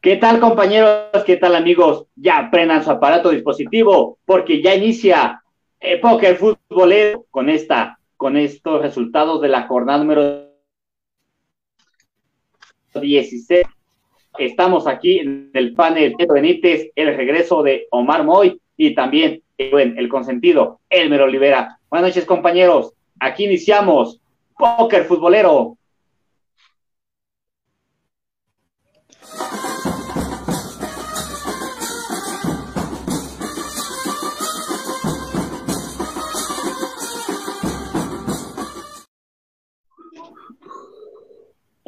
[0.00, 1.24] ¿Qué tal compañeros?
[1.26, 2.06] ¿Qué tal amigos?
[2.14, 5.42] Ya prendan su aparato dispositivo porque ya inicia
[5.80, 10.52] el Póker Futbolero con esta, con estos resultados de la jornada número
[12.94, 13.66] 16.
[14.38, 20.08] Estamos aquí en el panel de Benítez, el regreso de Omar Moy y también el
[20.08, 21.80] consentido Elmer Olivera.
[21.90, 24.20] Buenas noches compañeros, aquí iniciamos
[24.56, 25.77] Póker Futbolero.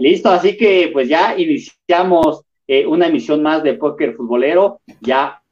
[0.00, 4.80] Listo, así que pues ya iniciamos eh, una emisión más de Póker Futbolero.
[5.02, 5.42] Ya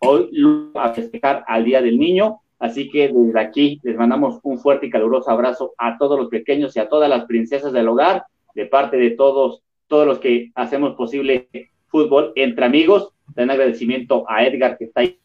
[0.00, 0.30] hoy
[0.74, 2.40] a festejar al Día del Niño.
[2.58, 6.76] Así que desde aquí les mandamos un fuerte y caluroso abrazo a todos los pequeños
[6.76, 10.94] y a todas las princesas del hogar, de parte de todos, todos los que hacemos
[10.96, 11.48] posible
[11.86, 13.08] fútbol entre amigos.
[13.34, 15.18] Un agradecimiento a Edgar que está ahí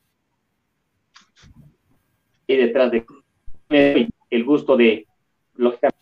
[2.47, 3.05] detrás de
[4.29, 5.05] el gusto de
[5.55, 5.98] lógicamente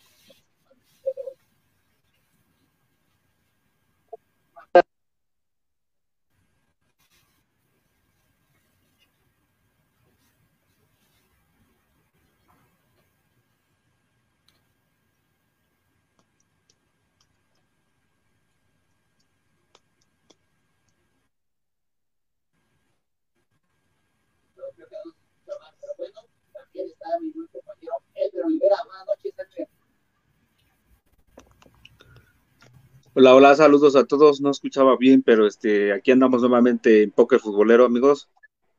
[33.30, 34.40] Hola, saludos a todos.
[34.40, 38.30] No escuchaba bien, pero este, aquí andamos nuevamente en Poker Futbolero, amigos.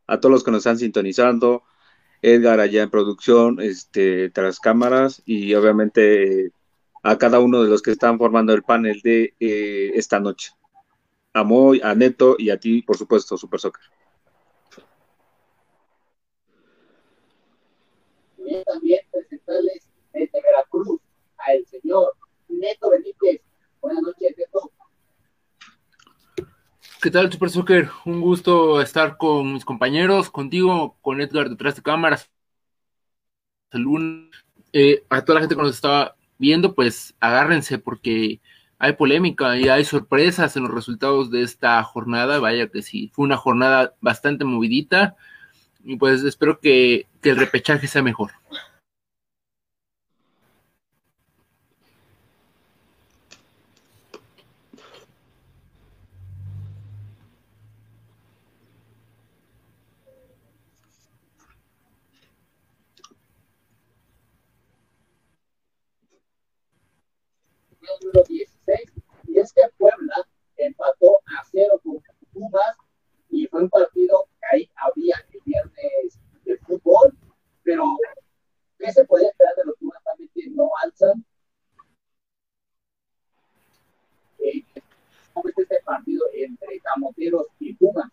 [0.08, 1.61] A todos los que nos están sintonizando,
[2.23, 6.52] Edgar allá en producción, este, tras cámaras y obviamente
[7.03, 10.52] a cada uno de los que están formando el panel de eh, esta noche.
[11.33, 13.83] A Moy, a Neto y a ti, por supuesto, Super Soccer.
[18.66, 20.99] también presentarles desde Veracruz
[21.37, 22.16] al señor
[22.48, 23.42] Neto Benítez
[23.81, 24.36] Buenas noches,
[27.02, 27.89] ¿Qué tal, Super Soccer?
[28.04, 32.30] Un gusto estar con mis compañeros, contigo, con Edgar detrás de cámaras.
[34.73, 38.42] Eh, a toda la gente que nos estaba viendo, pues agárrense porque
[38.80, 42.39] hay polémica y hay sorpresas en los resultados de esta jornada.
[42.39, 45.16] Vaya que sí, fue una jornada bastante movidita
[45.86, 48.31] y pues espero que el repechaje sea mejor.
[68.09, 68.80] Número 16,
[69.27, 70.27] y es que Puebla
[70.58, 72.02] empató a cero con
[72.33, 72.75] Pumas
[73.30, 77.15] y fue un partido que ahí había el viernes de fútbol,
[77.64, 77.86] pero
[78.77, 81.25] ¿qué se podía esperar de los Pumas también que no alzan?
[84.39, 84.64] Eh,
[85.33, 88.11] ¿Cómo es este partido entre Camoteros y Pumas?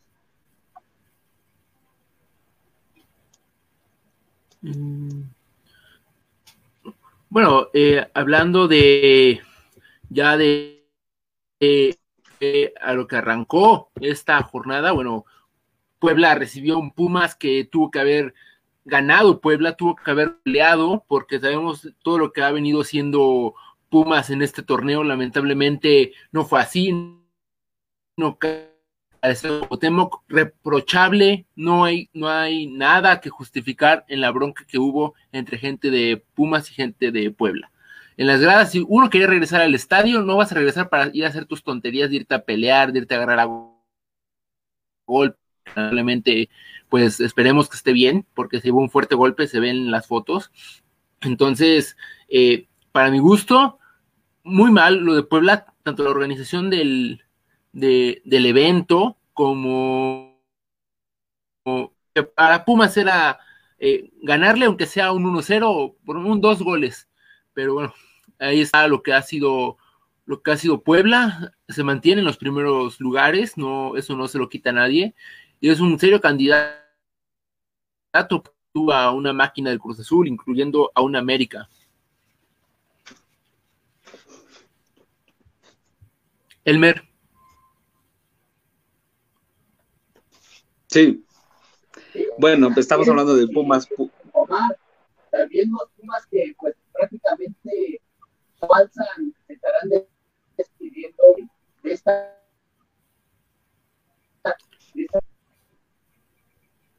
[4.63, 5.23] Mm.
[7.29, 9.43] Bueno, eh, hablando de
[10.09, 10.87] ya de,
[12.81, 15.25] a lo que arrancó esta jornada, bueno,
[15.99, 18.35] Puebla recibió un Pumas que tuvo que haber
[18.85, 23.55] ganado, Puebla tuvo que haber peleado, porque sabemos todo lo que ha venido siendo
[23.89, 26.93] Pumas en este torneo, lamentablemente no fue así,
[28.17, 35.15] no Cuauhtémoc reprochable, no hay, no hay nada que justificar en la bronca que hubo
[35.33, 37.71] entre gente de Pumas y gente de Puebla
[38.17, 41.25] en las gradas, si uno quería regresar al estadio, no vas a regresar para ir
[41.25, 43.49] a hacer tus tonterías, de irte a pelear, de irte a agarrar a
[45.07, 45.39] golpe.
[45.75, 46.49] Probablemente,
[46.89, 50.51] pues esperemos que esté bien, porque si hubo un fuerte golpe, se ven las fotos.
[51.21, 51.97] Entonces,
[52.29, 53.79] eh, para mi gusto,
[54.45, 57.23] muy mal lo de Puebla, tanto la organización del,
[57.73, 60.41] del evento como,
[62.35, 63.39] para Pumas era
[63.79, 67.09] eh, ganarle, aunque sea un 1-0 por un dos goles.
[67.53, 67.95] Pero bueno,
[68.39, 69.79] ahí está lo que ha sido
[70.27, 74.39] lo que ha sido Puebla, se mantiene en los primeros lugares, no, eso no se
[74.39, 75.15] lo quita a nadie,
[75.61, 76.83] y es un serio candidato
[78.93, 81.69] a una máquina del Cruz Azul, incluyendo a una América.
[86.65, 87.09] Elmer.
[90.89, 91.25] Sí.
[92.39, 93.89] Bueno, pues estamos hablando de Pumas.
[95.31, 98.01] también los Pumas que pues prácticamente
[98.63, 99.07] WhatsApp
[99.47, 99.91] se estarán
[100.57, 101.23] despidiendo
[101.83, 102.33] de esta.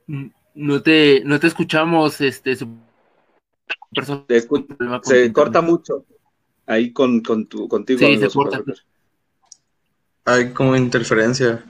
[0.07, 2.67] Mm, no te, no te escuchamos, este, su...
[5.03, 6.05] Se corta mucho
[6.67, 7.99] ahí con, con tu, contigo.
[7.99, 8.61] Sí, se corta.
[10.25, 11.65] Hay como interferencia.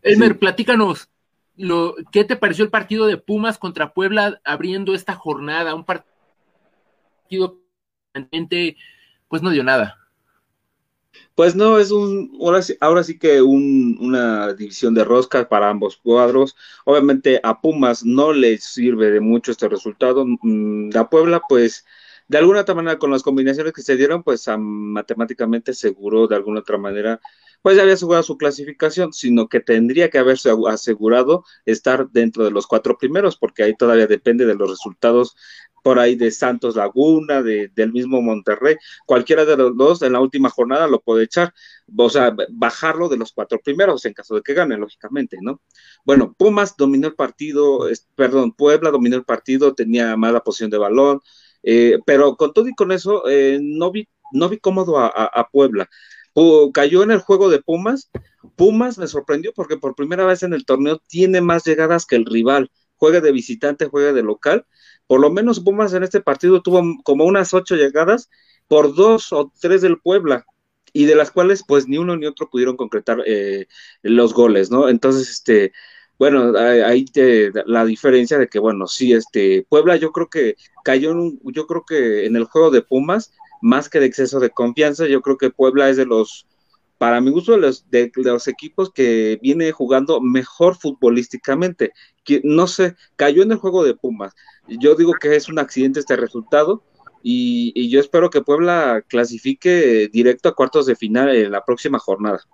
[0.00, 1.08] Elmer, platícanos,
[1.56, 5.74] lo, ¿qué te pareció el partido de Pumas contra Puebla abriendo esta jornada?
[5.74, 7.61] Un partido
[8.12, 8.76] que
[9.28, 9.98] pues no dio nada.
[11.34, 15.70] Pues no, es un, ahora sí, ahora sí que un, una división de rosca para
[15.70, 16.56] ambos cuadros.
[16.84, 20.24] Obviamente a Pumas no le sirve de mucho este resultado.
[20.26, 21.86] Mm, a Puebla, pues,
[22.32, 26.60] de alguna otra manera, con las combinaciones que se dieron, pues matemáticamente seguro de alguna
[26.60, 27.20] otra manera,
[27.60, 32.50] pues ya había asegurado su clasificación, sino que tendría que haberse asegurado estar dentro de
[32.50, 35.36] los cuatro primeros, porque ahí todavía depende de los resultados
[35.82, 40.20] por ahí de Santos Laguna, de, del mismo Monterrey, cualquiera de los dos en la
[40.20, 41.52] última jornada lo puede echar,
[41.94, 45.60] o sea, bajarlo de los cuatro primeros en caso de que gane, lógicamente, ¿no?
[46.06, 51.20] Bueno, Pumas dominó el partido, perdón, Puebla dominó el partido, tenía mala posición de balón,
[51.62, 55.88] eh, pero con todo y con eso, eh, no, vi, no vi cómodo a, Puebla.
[56.72, 58.10] cayó en el juego de Pumas.
[58.56, 62.26] Pumas me sorprendió porque por primera vez en el torneo tiene más llegadas que el
[62.26, 62.70] rival.
[62.96, 64.66] Juega de visitante, juega de local.
[65.06, 68.30] Por lo menos Pumas en este partido tuvo como unas ocho llegadas
[68.68, 70.44] por dos o tres del Puebla
[70.92, 73.66] y de las cuales pues ni uno ni otro pudieron concretar eh,
[74.02, 74.88] los goles, ¿no?
[74.88, 75.72] Entonces, este,
[76.22, 80.54] bueno, ahí te, la diferencia de que, bueno, sí, este, Puebla yo creo que
[80.84, 84.38] cayó en un, yo creo que en el juego de Pumas, más que de exceso
[84.38, 86.46] de confianza, yo creo que Puebla es de los,
[86.96, 91.92] para mi gusto, de los, de, los equipos que viene jugando mejor futbolísticamente.
[92.22, 94.32] Que, no sé, cayó en el juego de Pumas.
[94.68, 96.84] Yo digo que es un accidente este resultado.
[97.24, 102.46] Y, yo espero que Puebla clasifique directo a cuartos de final en la próxima jornada.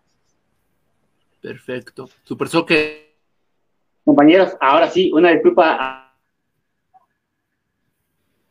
[1.42, 2.08] Perfecto.
[2.24, 3.07] Super Soccer
[4.04, 6.10] Compañeros, ahora sí, una disculpa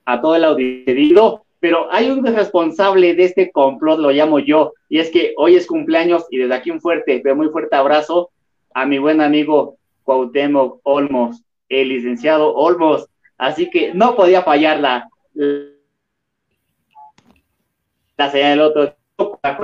[0.05, 4.99] a, todo el auditorio, pero hay un responsable de este complot, lo llamo yo, y
[4.99, 8.29] es que hoy es cumpleaños y desde aquí un fuerte, pero muy fuerte abrazo
[8.73, 13.07] a mi buen amigo Cuauhtémoc Olmos, el licenciado Olmos,
[13.37, 15.09] así que no podía fallar la,
[18.17, 18.95] la señal del otro,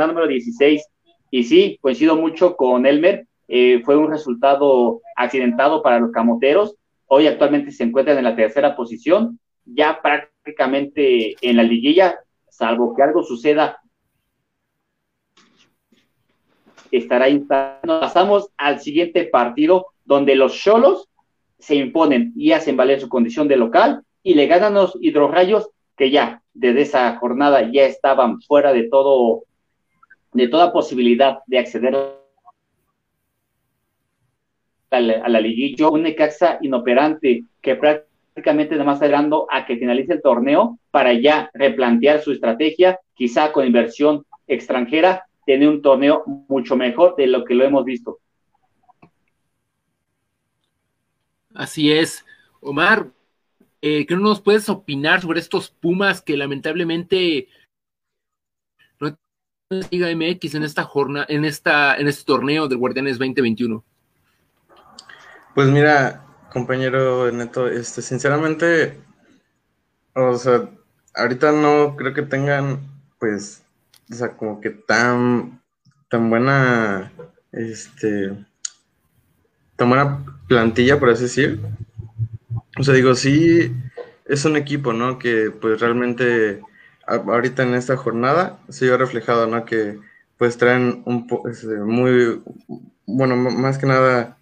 [0.08, 0.84] número 16,
[1.32, 6.76] y sí, coincido mucho con Elmer, eh, fue un resultado accidentado para los camoteros.
[7.08, 12.20] Hoy actualmente se encuentran en la tercera posición, ya prácticamente en la liguilla,
[12.50, 13.80] salvo que algo suceda,
[16.92, 18.00] estará instando.
[18.00, 21.10] Pasamos al siguiente partido, donde los cholos
[21.60, 26.12] se imponen y hacen valer su condición de local y le ganan los hidrorrayos que
[26.12, 29.44] ya desde esa jornada ya estaban fuera de todo,
[30.34, 32.23] de toda posibilidad de acceder
[34.94, 40.14] a la, liguilla, un Necaxa inoperante que prácticamente nada más está esperando a que finalice
[40.14, 46.76] el torneo para ya replantear su estrategia, quizá con inversión extranjera, tener un torneo mucho
[46.76, 48.20] mejor de lo que lo hemos visto.
[51.54, 52.26] Así es.
[52.62, 53.12] Omar,
[53.82, 57.48] eh, ¿qué nos puedes opinar sobre estos Pumas que lamentablemente
[59.00, 59.18] no
[59.92, 63.84] Liga MX en esta jornada, en esta, en este torneo del Guardianes 2021?
[65.56, 68.98] Pues mira, compañero Neto, este, sinceramente,
[70.16, 70.68] o sea,
[71.14, 72.80] ahorita no creo que tengan,
[73.20, 73.64] pues,
[74.12, 75.62] o sea, como que tan,
[76.10, 77.12] tan buena,
[77.52, 78.36] este,
[79.76, 81.62] tan buena plantilla, por así decir.
[82.80, 83.76] O sea, digo, sí,
[84.26, 85.20] es un equipo, ¿no?
[85.20, 86.62] Que pues realmente
[87.06, 89.66] ahorita en esta jornada se ha reflejado, ¿no?
[89.66, 90.00] Que
[90.38, 92.42] pues traen un poco, este, muy,
[93.06, 94.38] bueno, más que nada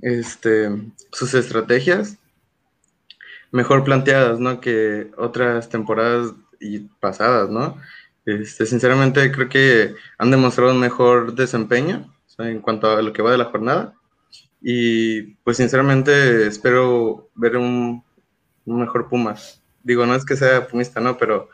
[0.00, 0.70] este,
[1.12, 2.18] sus estrategias
[3.52, 4.60] mejor planteadas, ¿no?
[4.60, 7.78] Que otras temporadas y pasadas, ¿no?
[8.24, 13.32] Este, sinceramente creo que han demostrado un mejor desempeño en cuanto a lo que va
[13.32, 13.94] de la jornada.
[14.60, 18.04] Y pues sinceramente espero ver un,
[18.64, 19.62] mejor Pumas.
[19.82, 21.16] Digo, no es que sea pumista, ¿no?
[21.16, 21.48] Pero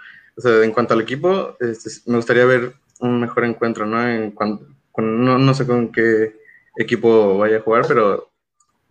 [0.45, 4.09] en cuanto al equipo, este, me gustaría ver un mejor encuentro, ¿no?
[4.09, 6.37] En cuanto, no, no sé con qué
[6.77, 8.32] equipo vaya a jugar, pero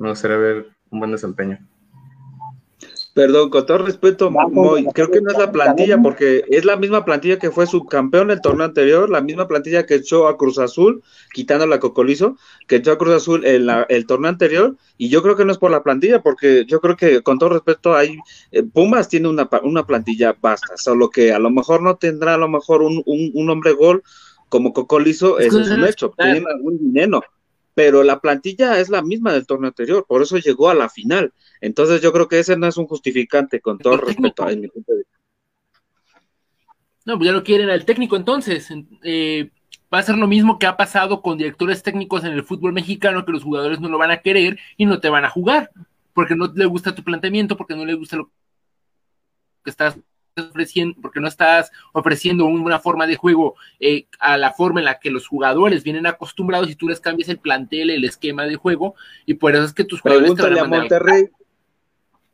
[0.01, 1.59] me gustaría ver un buen desempeño.
[3.13, 4.31] Perdón, con todo respeto,
[4.93, 8.39] creo que no es la plantilla, porque es la misma plantilla que fue subcampeón el
[8.39, 11.03] torneo anterior, la misma plantilla que echó a Cruz Azul,
[11.33, 15.35] quitando la Cocolizo, que echó a Cruz Azul en el torneo anterior, y yo creo
[15.35, 18.17] que no es por la plantilla, porque yo creo que con todo respeto, hay
[18.51, 22.37] eh, Pumas tiene una, una plantilla basta, solo que a lo mejor no tendrá a
[22.37, 24.03] lo mejor un, un, hombre gol
[24.47, 27.21] como Cocolizo, eso es un hecho, tiene algún dinero
[27.73, 31.33] pero la plantilla es la misma del torneo anterior, por eso llegó a la final.
[31.61, 34.91] Entonces yo creo que ese no es un justificante con todo respeto a mi punto
[34.91, 35.17] de vista.
[37.05, 38.69] No, pues ya lo quieren al técnico entonces.
[39.03, 39.49] Eh,
[39.93, 43.25] va a ser lo mismo que ha pasado con directores técnicos en el fútbol mexicano,
[43.25, 45.71] que los jugadores no lo van a querer y no te van a jugar,
[46.13, 48.31] porque no le gusta tu planteamiento, porque no le gusta lo
[49.63, 49.97] que estás
[50.37, 54.99] ofreciendo, porque no estás ofreciendo una forma de juego eh, a la forma en la
[54.99, 58.95] que los jugadores vienen acostumbrados y tú les cambias el plantel, el esquema de juego,
[59.25, 61.29] y por eso es que tus jugadores te a Monterrey.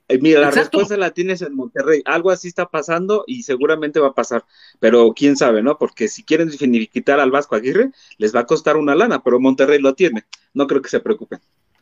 [0.10, 2.02] Eh, mira, la respuesta la tienes en Monterrey.
[2.06, 4.46] Algo así está pasando y seguramente va a pasar.
[4.80, 5.78] Pero quién sabe, ¿no?
[5.78, 9.82] Porque si quieren quitar al Vasco Aguirre, les va a costar una lana, pero Monterrey
[9.82, 10.24] lo tiene.
[10.54, 11.40] No creo que se preocupen.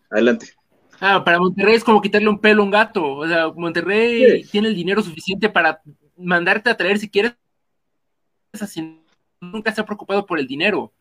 [0.09, 0.53] Adelante.
[0.99, 3.05] Ah, para Monterrey es como quitarle un pelo a un gato.
[3.05, 5.81] O sea, Monterrey tiene el dinero suficiente para
[6.17, 7.33] mandarte a traer si quieres.
[8.53, 9.01] Así,
[9.41, 10.91] nunca se ha preocupado por el dinero.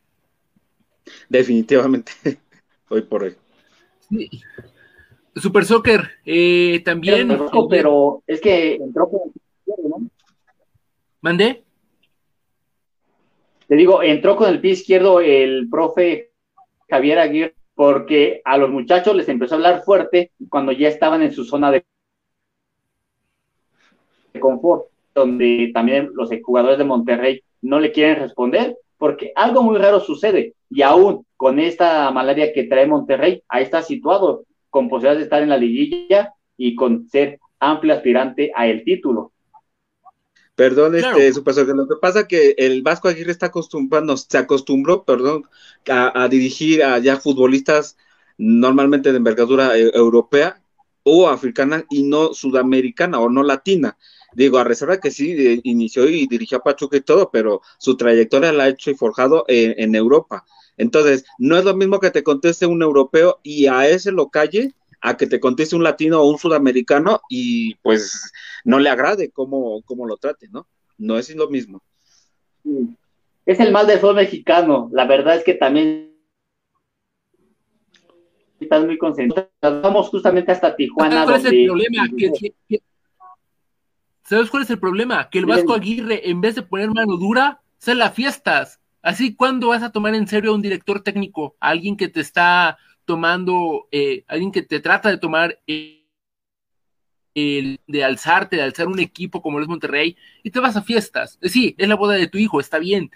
[1.29, 2.13] Definitivamente.
[2.89, 3.37] hoy por hoy.
[4.09, 4.31] Sí.
[5.37, 7.37] Super Soccer, eh, también.
[7.69, 10.11] Pero, es que entró con el pie izquierdo, ¿no?
[11.21, 11.65] ¿Mandé?
[13.67, 16.31] Te digo, entró con el pie izquierdo el profe
[16.89, 21.33] Javier Aguirre, porque a los muchachos les empezó a hablar fuerte cuando ya estaban en
[21.33, 21.85] su zona de
[24.39, 30.01] confort, donde también los jugadores de Monterrey no le quieren responder, porque algo muy raro
[30.01, 35.25] sucede, y aún con esta malaria que trae Monterrey, ahí está situado con posibilidades de
[35.25, 39.33] estar en la liguilla y con ser amplio aspirante a el título.
[40.55, 41.33] Perdón, este,
[41.75, 45.43] lo que pasa es que el Vasco Aguirre está acostumbrando, se acostumbró, perdón,
[45.91, 47.97] a, dirigir a ya futbolistas
[48.39, 50.61] normalmente de envergadura eh, europea
[51.03, 53.99] o africana y no sudamericana o no latina.
[54.35, 58.53] Digo, a reserva que sí, inició y dirigió a Pachuca y todo, pero su trayectoria
[58.53, 60.45] la ha hecho y forjado en Europa.
[60.77, 64.75] Entonces, no es lo mismo que te conteste un europeo y a ese lo calle
[65.01, 68.33] a que te conteste un latino o un sudamericano y pues
[68.65, 70.67] no le agrade cómo, cómo lo trate, ¿no?
[70.97, 71.83] No es lo mismo.
[73.45, 74.89] Es el mal del fútbol mexicano.
[74.93, 76.17] La verdad es que también
[78.59, 79.51] están muy concentrados.
[79.61, 81.25] Vamos justamente hasta Tijuana.
[81.25, 82.09] ¿Sabes cuál es el problema?
[84.25, 85.29] ¿Sabes cuál es el problema?
[85.29, 88.81] Que el Vasco Aguirre, en vez de poner mano dura, se la fiestas.
[89.03, 91.57] Así, ¿cuándo vas a tomar en serio a un director técnico?
[91.61, 96.07] A alguien que te está tomando, eh, alguien que te trata de tomar eh,
[97.35, 101.39] el, de alzarte, de alzar un equipo como es Monterrey, y te vas a fiestas.
[101.43, 103.11] Eh, sí, es la boda de tu hijo, está bien,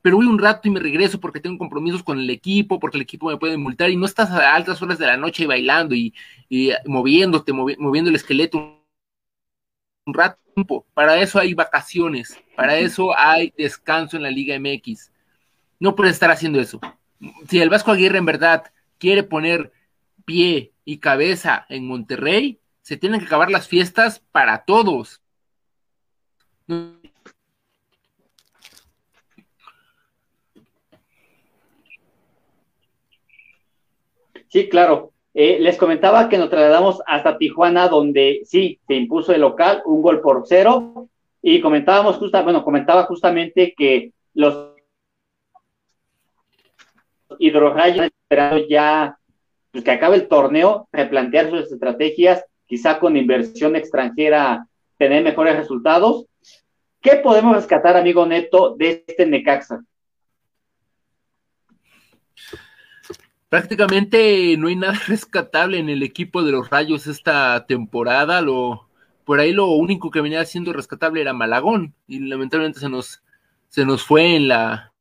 [0.00, 3.02] pero voy un rato y me regreso porque tengo compromisos con el equipo, porque el
[3.02, 6.14] equipo me puede multar, y no estás a altas horas de la noche bailando y,
[6.86, 8.85] moviéndote, moviendo el esqueleto
[10.06, 10.40] un rato.
[10.94, 15.10] Para eso hay vacaciones, para eso hay descanso en la Liga MX
[15.78, 16.80] no puede estar haciendo eso.
[17.48, 19.72] Si el Vasco Aguirre en verdad quiere poner
[20.24, 25.20] pie y cabeza en Monterrey, se tienen que acabar las fiestas para todos.
[34.48, 35.12] Sí, claro.
[35.38, 40.00] Eh, les comentaba que nos trasladamos hasta Tijuana, donde sí, se impuso el local, un
[40.00, 41.10] gol por cero,
[41.42, 44.72] y comentábamos justa, bueno, comentaba justamente que los
[47.38, 49.18] Hidrorrayos esperando ya
[49.72, 54.66] pues, que acabe el torneo, replantear sus estrategias, quizá con inversión extranjera
[54.96, 56.24] tener mejores resultados.
[57.02, 59.84] ¿Qué podemos rescatar, amigo Neto, de este Necaxa?
[63.48, 68.40] Prácticamente no hay nada rescatable en el equipo de los Rayos esta temporada.
[68.40, 68.88] Lo,
[69.24, 73.22] por ahí lo único que venía siendo rescatable era Malagón y lamentablemente se nos,
[73.68, 74.92] se nos fue en la,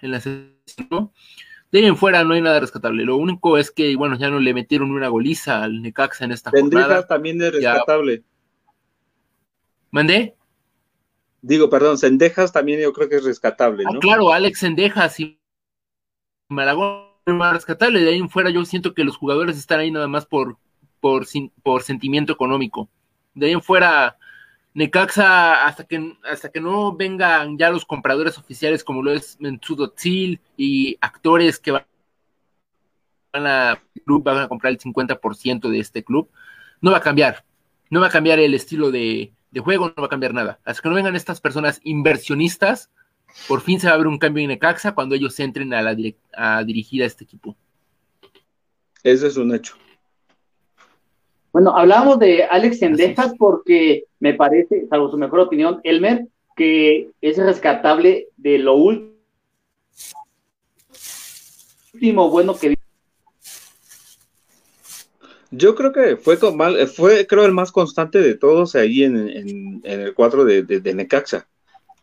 [0.00, 0.20] en la
[1.72, 3.04] de ahí en fuera no hay nada rescatable.
[3.04, 6.50] Lo único es que, bueno, ya no le metieron una goliza al Necaxa en esta
[6.50, 8.22] Sendejas también es rescatable.
[9.90, 10.36] ¿Mandé?
[11.42, 14.00] Digo, perdón, Sendejas también yo creo que es rescatable, ah, ¿no?
[14.00, 15.40] claro, Alex Sendejas y
[17.26, 18.00] Más rescatable.
[18.02, 20.58] De ahí en fuera yo siento que los jugadores están ahí nada más por,
[21.00, 21.26] por,
[21.62, 22.88] por sentimiento económico.
[23.34, 24.16] De ahí en fuera
[24.74, 29.90] Necaxa, hasta que, hasta que no vengan ya los compradores oficiales como lo es Mensudo
[29.90, 31.86] Tzil y actores que van
[33.32, 36.30] a, van a comprar el 50% de este club,
[36.82, 37.44] no va a cambiar.
[37.88, 39.32] No va a cambiar el estilo de,
[39.64, 40.60] juego, no va a cambiar nada.
[40.64, 42.90] Hasta que no vengan estas personas inversionistas,
[43.48, 45.96] por fin se va a ver un cambio en Necaxa cuando ellos entren a, la
[46.34, 47.56] a dirigir a este equipo.
[49.02, 49.76] Ese es un hecho.
[51.52, 57.38] Bueno, hablamos de Alex Sendejas porque me parece, salvo su mejor opinión, Elmer, que es
[57.38, 59.16] rescatable de lo último
[62.30, 62.76] bueno que
[65.50, 69.16] yo creo que fue, con mal, fue creo el más constante de todos ahí en,
[69.16, 71.48] en, el cuadro de, de, Necaxa.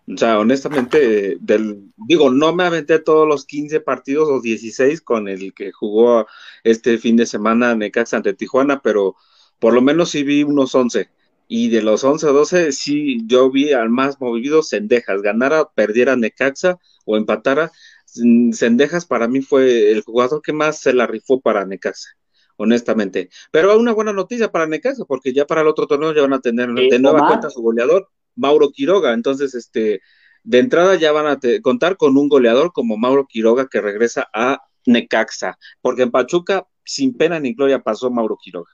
[0.05, 5.29] O sea, honestamente, del, digo, no me aventé todos los 15 partidos o 16 con
[5.29, 6.27] el que jugó
[6.63, 9.15] este fin de semana Necaxa ante Tijuana, pero
[9.59, 11.09] por lo menos sí vi unos 11.
[11.47, 15.21] Y de los 11 o 12, sí, yo vi al más movido Cendejas.
[15.21, 17.71] Ganara, perdiera Necaxa o empatara.
[18.05, 22.09] Cendejas para mí fue el jugador que más se la rifó para Necaxa
[22.55, 23.29] honestamente.
[23.51, 26.41] Pero una buena noticia para Necaxa, porque ya para el otro torneo ya van a
[26.41, 29.13] tener de nueva cuenta su goleador, Mauro Quiroga.
[29.13, 30.01] Entonces, este,
[30.43, 34.59] de entrada ya van a contar con un goleador como Mauro Quiroga que regresa a
[34.85, 38.71] Necaxa, porque en Pachuca, sin pena ni gloria, pasó Mauro Quiroga.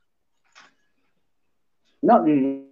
[2.02, 2.68] No, ni,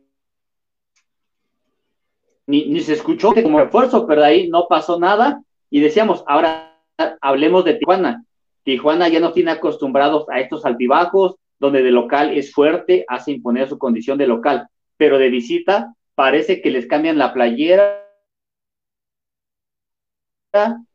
[2.47, 5.43] ni se escuchó como refuerzo, pero ahí no pasó nada.
[5.69, 6.81] Y decíamos, ahora
[7.21, 8.23] hablemos de Tijuana.
[8.63, 13.67] Tijuana ya nos tiene acostumbrados a estos altibajos, donde de local es fuerte, hace imponer
[13.67, 14.67] su condición de local,
[14.97, 18.03] pero de visita parece que les cambian la playera,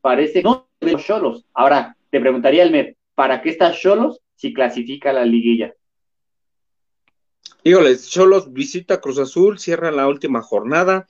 [0.00, 0.68] parece no.
[0.80, 1.46] los Cholos.
[1.54, 5.72] Ahora, te preguntaría, Elmer, ¿para qué estás Cholos si clasifica la liguilla?
[7.62, 11.06] Híjole, Cholos visita Cruz Azul, cierra la última jornada,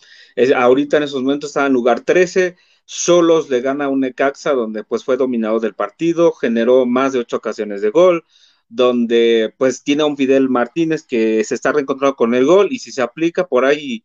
[0.55, 4.85] ahorita en esos momentos está en lugar 13, Solos le gana a un Necaxa donde
[4.85, 8.27] pues fue dominado del partido, generó más de ocho ocasiones de gol,
[8.73, 12.79] donde pues tiene a un Fidel Martínez que se está reencontrando con el gol y
[12.79, 14.03] si se aplica por ahí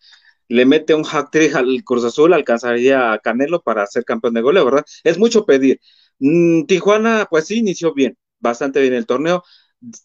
[0.50, 4.41] le mete un hack trick al Cruz Azul, alcanzaría a Canelo para ser campeón de
[4.41, 4.86] goleo, ¿verdad?
[5.03, 5.79] Es mucho pedir.
[6.19, 9.43] Mm, Tijuana pues sí inició bien, bastante bien el torneo,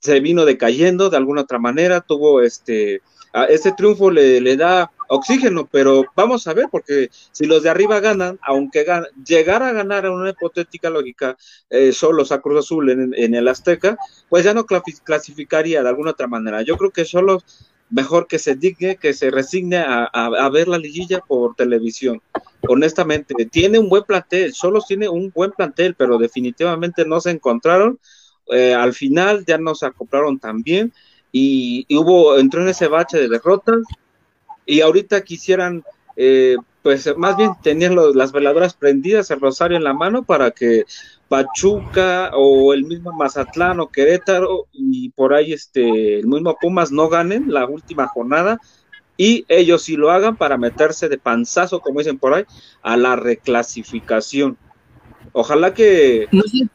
[0.00, 3.00] se vino decayendo de alguna otra manera, tuvo este,
[3.48, 8.00] este triunfo le, le da oxígeno, pero vamos a ver, porque si los de arriba
[8.00, 8.86] ganan, aunque
[9.26, 11.36] llegara a ganar en una hipotética lógica
[11.68, 13.96] eh, solos a Cruz Azul en, el Azteca,
[14.30, 16.62] pues ya no clasificaría de alguna otra manera.
[16.62, 17.42] Yo creo que solo
[17.90, 22.22] mejor que se digne, que se resigne a, ver la liguilla por televisión.
[22.66, 27.98] Honestamente, tiene un buen plantel, solo tiene un buen plantel, pero definitivamente no se encontraron.
[28.50, 30.92] Eh, al final ya no se acoplaron tan bien
[31.30, 33.82] y, y, hubo, entró en ese bache de derrotas
[34.66, 35.84] y ahorita quisieran,
[36.16, 40.84] eh, pues más bien tenían las veladoras prendidas, el rosario en la mano para que
[41.28, 47.08] Pachuca o el mismo Mazatlán o Querétaro y por ahí este el mismo Pumas no
[47.08, 48.60] ganen la última jornada
[49.16, 52.44] y ellos sí lo hagan para meterse de panzazo, como dicen por ahí,
[52.82, 54.58] a la reclasificación.
[55.32, 56.28] Ojalá que,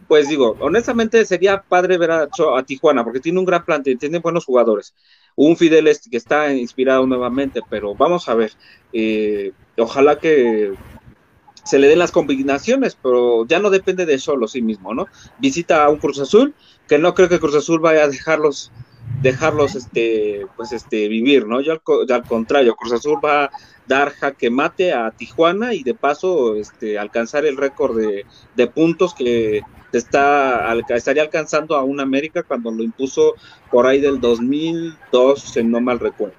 [0.08, 4.20] pues digo, honestamente sería padre ver a, a, Tijuana porque tiene un gran plantel, tiene
[4.20, 4.96] buenos jugadores
[5.38, 8.52] un Fidel que está inspirado nuevamente, pero vamos a ver,
[8.92, 10.74] eh, ojalá que
[11.64, 15.10] se le den las combinaciones, pero ya no depende de solo sí mismo, ¿no?
[15.38, 16.56] Visita a un Cruz Azul,
[16.88, 18.74] que no creo que Cruz Azul vaya a dejarlos
[19.20, 21.62] dejarlos este pues este vivir, ¿no?
[21.62, 23.52] Yo al, al contrario, Cruz Azul va a
[23.86, 29.14] dar jaque mate a Tijuana y de paso este alcanzar el récord de, de puntos
[29.14, 33.36] que está, estaría alcanzando a un América cuando lo impuso
[33.72, 36.36] por ahí del 2002, si no mal recuerdo.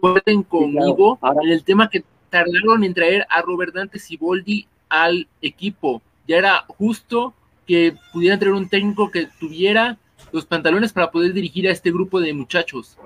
[0.00, 6.02] Pueden conmigo en el tema que tardaron en traer a Robert Dante Siboldi al equipo.
[6.26, 7.34] Ya era justo
[7.66, 9.98] que pudieran traer un técnico que tuviera
[10.32, 12.98] los pantalones para poder dirigir a este grupo de muchachos.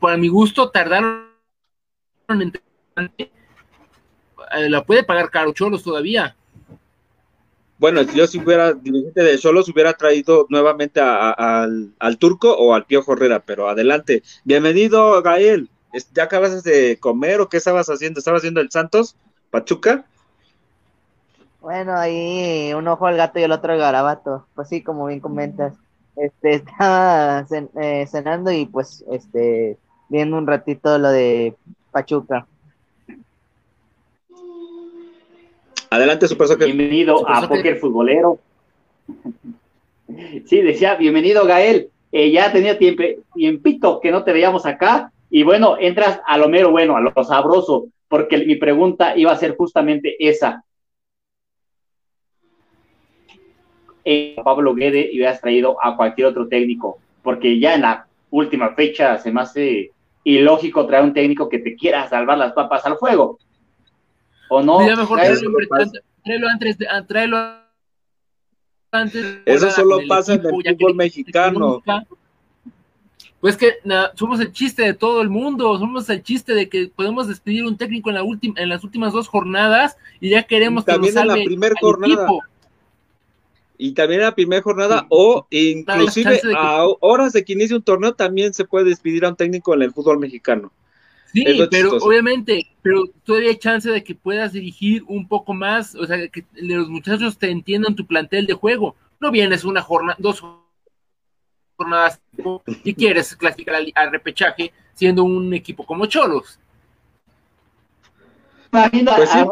[0.00, 1.26] Para mi gusto, tardaron
[2.28, 2.52] en
[4.52, 6.36] eh, la puede pagar caro Cholos todavía.
[7.78, 13.14] Bueno, yo si hubiera, dirigente de Solos, hubiera traído nuevamente al, turco o al Piojo
[13.14, 14.22] Herrera, pero adelante.
[14.44, 15.68] Bienvenido, Gael.
[16.14, 18.18] ¿Ya acabas de comer o qué estabas haciendo?
[18.18, 19.16] ¿Estabas haciendo el Santos,
[19.50, 20.04] Pachuca?
[21.60, 24.46] Bueno, ahí un ojo al gato y el otro al garabato.
[24.54, 25.74] Pues sí, como bien comentas.
[26.16, 27.46] Este, estaba
[27.80, 31.56] eh, cenando y pues, este, viendo un ratito lo de
[31.90, 32.46] Pachuca.
[35.92, 36.68] Adelante, Super Soccer.
[36.68, 38.38] Bienvenido a Poker Futbolero.
[40.46, 41.90] Sí, decía, bienvenido, Gael.
[42.10, 43.02] Eh, ya tenía tiempo,
[43.34, 45.12] tiempito que no te veíamos acá.
[45.28, 49.36] Y bueno, entras a lo mero bueno, a lo sabroso, porque mi pregunta iba a
[49.36, 50.64] ser justamente esa.
[54.02, 58.70] Eh, Pablo Guede y hubieras traído a cualquier otro técnico, porque ya en la última
[58.70, 59.90] fecha se me hace
[60.24, 63.38] ilógico traer un técnico que te quiera salvar las papas al fuego.
[64.52, 64.80] ¿O no?
[64.80, 66.76] mejor tráelo, antes,
[67.08, 67.38] tráelo
[68.90, 69.38] antes.
[69.46, 71.82] Eso solo pasa en el fútbol mexicano.
[73.40, 73.72] Pues que
[74.14, 77.78] somos el chiste de todo el mundo, somos el chiste de que podemos despedir un
[77.78, 81.26] técnico en la última, en las últimas dos jornadas y ya queremos que También en
[81.28, 82.28] la primera jornada.
[83.78, 88.12] y también a la primera jornada o inclusive a horas de que inicie un torneo
[88.14, 90.70] también se puede despedir a un técnico en el fútbol mexicano.
[91.32, 96.06] Sí, pero obviamente, pero todavía hay chance de que puedas dirigir un poco más, o
[96.06, 98.96] sea, que los muchachos te entiendan tu plantel de juego.
[99.18, 100.44] No vienes una jornada, dos
[101.76, 102.20] jornadas
[102.84, 106.58] y quieres clasificar al, repechaje siendo un equipo como Cholos.
[108.72, 109.46] Imagino pues a,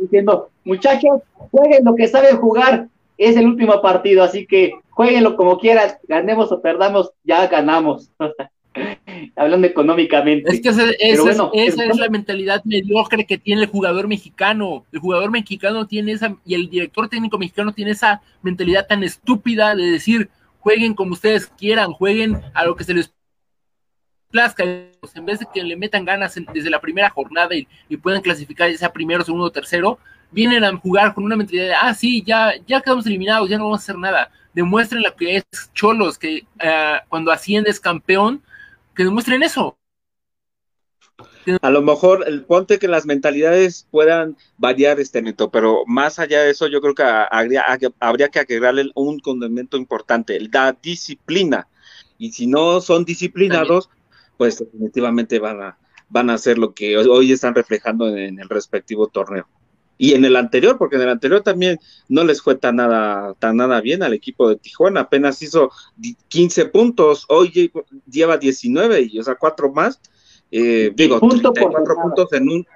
[0.00, 1.20] diciendo, muchachos,
[1.50, 6.50] jueguen lo que saben jugar, es el último partido, así que jueguenlo como quieran, ganemos
[6.52, 8.10] o perdamos, ya ganamos.
[9.36, 10.52] Hablando económicamente.
[10.52, 14.84] Es que esa, es, la mentalidad mediocre que tiene el jugador mexicano.
[14.92, 19.74] El jugador mexicano tiene esa, y el director técnico mexicano tiene esa mentalidad tan estúpida
[19.74, 20.28] de decir,
[20.60, 23.12] jueguen como ustedes quieran, jueguen a lo que se les
[24.30, 28.20] plazca, en vez de que le metan ganas desde la primera jornada y, y, puedan
[28.20, 29.98] clasificar ya sea primero, segundo o tercero,
[30.34, 33.64] vienen a jugar con una mentalidad de, ah, sí, ya, ya quedamos eliminados, ya no
[33.64, 34.30] vamos a hacer nada.
[34.52, 38.42] Demuestren lo que es Cholos, que uh, cuando asciendes campeón,
[38.94, 39.78] que demuestren eso.
[41.60, 46.42] A lo mejor el ponte que las mentalidades puedan variar, este neto, pero más allá
[46.42, 47.64] de eso, yo creo que habría,
[48.00, 51.68] habría que agregarle un condimento importante, la disciplina.
[52.16, 53.90] Y si no son disciplinados,
[54.38, 55.78] pues definitivamente van a,
[56.08, 59.46] van a hacer lo que hoy están reflejando en, el respectivo torneo.
[59.96, 61.78] Y en el anterior, porque en el anterior también
[62.08, 65.70] no les fue tan nada, tan nada bien al equipo de Tijuana, apenas hizo
[66.28, 67.70] 15 puntos, hoy
[68.10, 70.00] lleva 19, y, o sea, cuatro más,
[70.50, 72.66] eh, digo, Punto 34 puntos en un,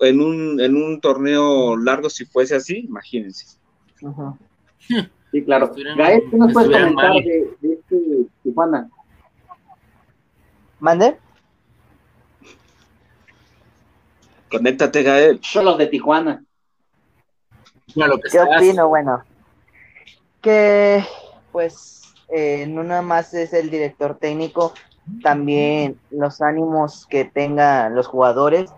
[0.00, 3.58] en un, en un torneo largo, si fuese así, imagínense.
[5.32, 5.72] Sí, claro.
[5.96, 7.96] Gael, ¿qué nos puedes comentar de, de, este
[8.44, 8.88] Tijuana?
[10.78, 11.18] ¿Mande?
[14.50, 15.40] Conéctate, Gael.
[15.42, 16.44] Son los de Tijuana.
[17.94, 18.88] ¿Qué opino?
[18.88, 19.22] Bueno,
[20.40, 21.04] que
[21.52, 24.74] pues eh, no nada más es el director técnico,
[25.22, 28.70] también los ánimos que tengan los jugadores,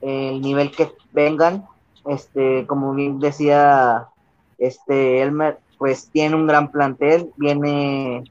[0.00, 1.66] el nivel que vengan,
[2.06, 4.08] este, como bien decía
[4.58, 8.24] este Elmer, pues tiene un gran plantel, viene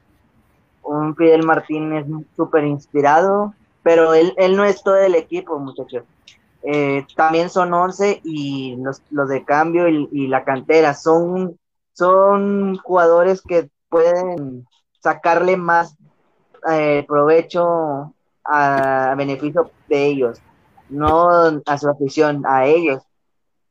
[0.82, 6.04] un Fidel Martínez súper inspirado, pero él, él no es todo el equipo, muchachos.
[6.66, 11.58] Eh, también son 11 y los, los de cambio y, la cantera son,
[11.92, 14.66] son jugadores que pueden
[14.98, 15.94] sacarle más
[16.70, 20.40] eh, provecho a beneficio de ellos,
[20.88, 21.28] no
[21.66, 23.02] a su afición, a ellos.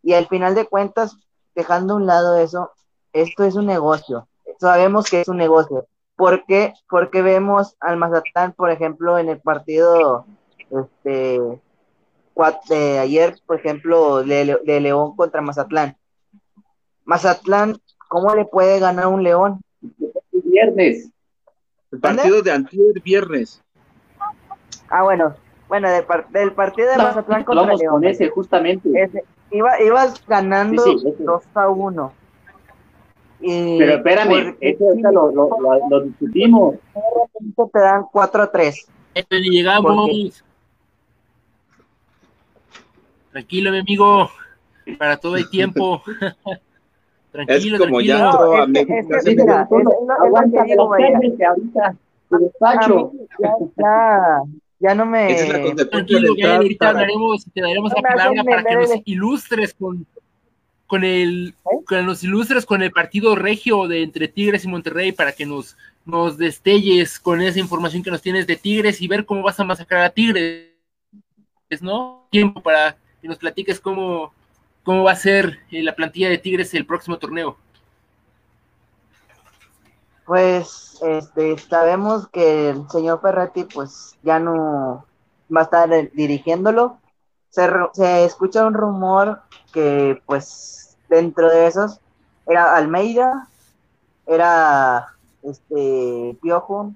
[0.04, 1.18] Y al final de cuentas,
[1.56, 2.72] dejando a un lado eso,
[3.12, 4.28] esto es un negocio.
[4.60, 5.88] Sabemos que es un negocio.
[6.16, 6.74] ¿Por qué?
[6.88, 10.26] Porque vemos al Mazatlán, por ejemplo, en el partido
[10.70, 11.40] este,
[12.70, 15.98] de ayer, por ejemplo, de, de León contra Mazatlán.
[17.06, 19.62] Mazatlán, ¿cómo le puede ganar un León?
[20.32, 21.10] Viernes.
[21.92, 23.62] El partido de anterior viernes.
[24.90, 25.36] Ah, bueno.
[25.68, 27.94] Bueno, del, del partido de Mazatlán contra vamos León.
[27.94, 28.90] con ese, justamente.
[29.52, 32.14] iba, ibas ganando 2 a 1.
[33.46, 36.76] Pero espérame, eso lo, lo, lo, lo, discutimos.
[37.74, 38.88] Te dan 4 a 3.
[39.30, 40.44] Llegamos.
[43.34, 44.30] Tranquilo, mi amigo.
[45.00, 46.04] Para todo el tiempo.
[47.32, 48.04] tranquilo, es como tranquilo.
[48.04, 49.66] ya entró a México.
[50.20, 51.96] Aguántame ahorita.
[52.30, 53.12] despacho.
[53.76, 54.42] Ya,
[54.80, 55.34] ya no me.
[55.90, 60.06] Tranquilo, que ahorita hablaremos y te daremos la palabra para que nos ilustres con
[60.86, 61.84] con el ¿Eh?
[61.88, 65.76] con los ilustres con el partido regio de entre Tigres y Monterrey para que nos
[66.06, 69.64] nos destelles con esa información que nos tienes de Tigres y ver cómo vas a
[69.64, 70.68] masacrar a Tigres,
[71.82, 72.28] ¿no?
[72.30, 74.34] Tiempo para que nos platiques cómo,
[74.84, 77.56] cómo va a ser eh, la plantilla de Tigres el próximo torneo.
[80.26, 85.06] Pues este, sabemos que el señor Ferretti pues ya no
[85.56, 86.98] va a estar dirigiéndolo.
[87.50, 92.02] Se, se escucha un rumor que pues dentro de esos
[92.46, 93.48] era Almeida,
[94.28, 96.94] era este Piojo,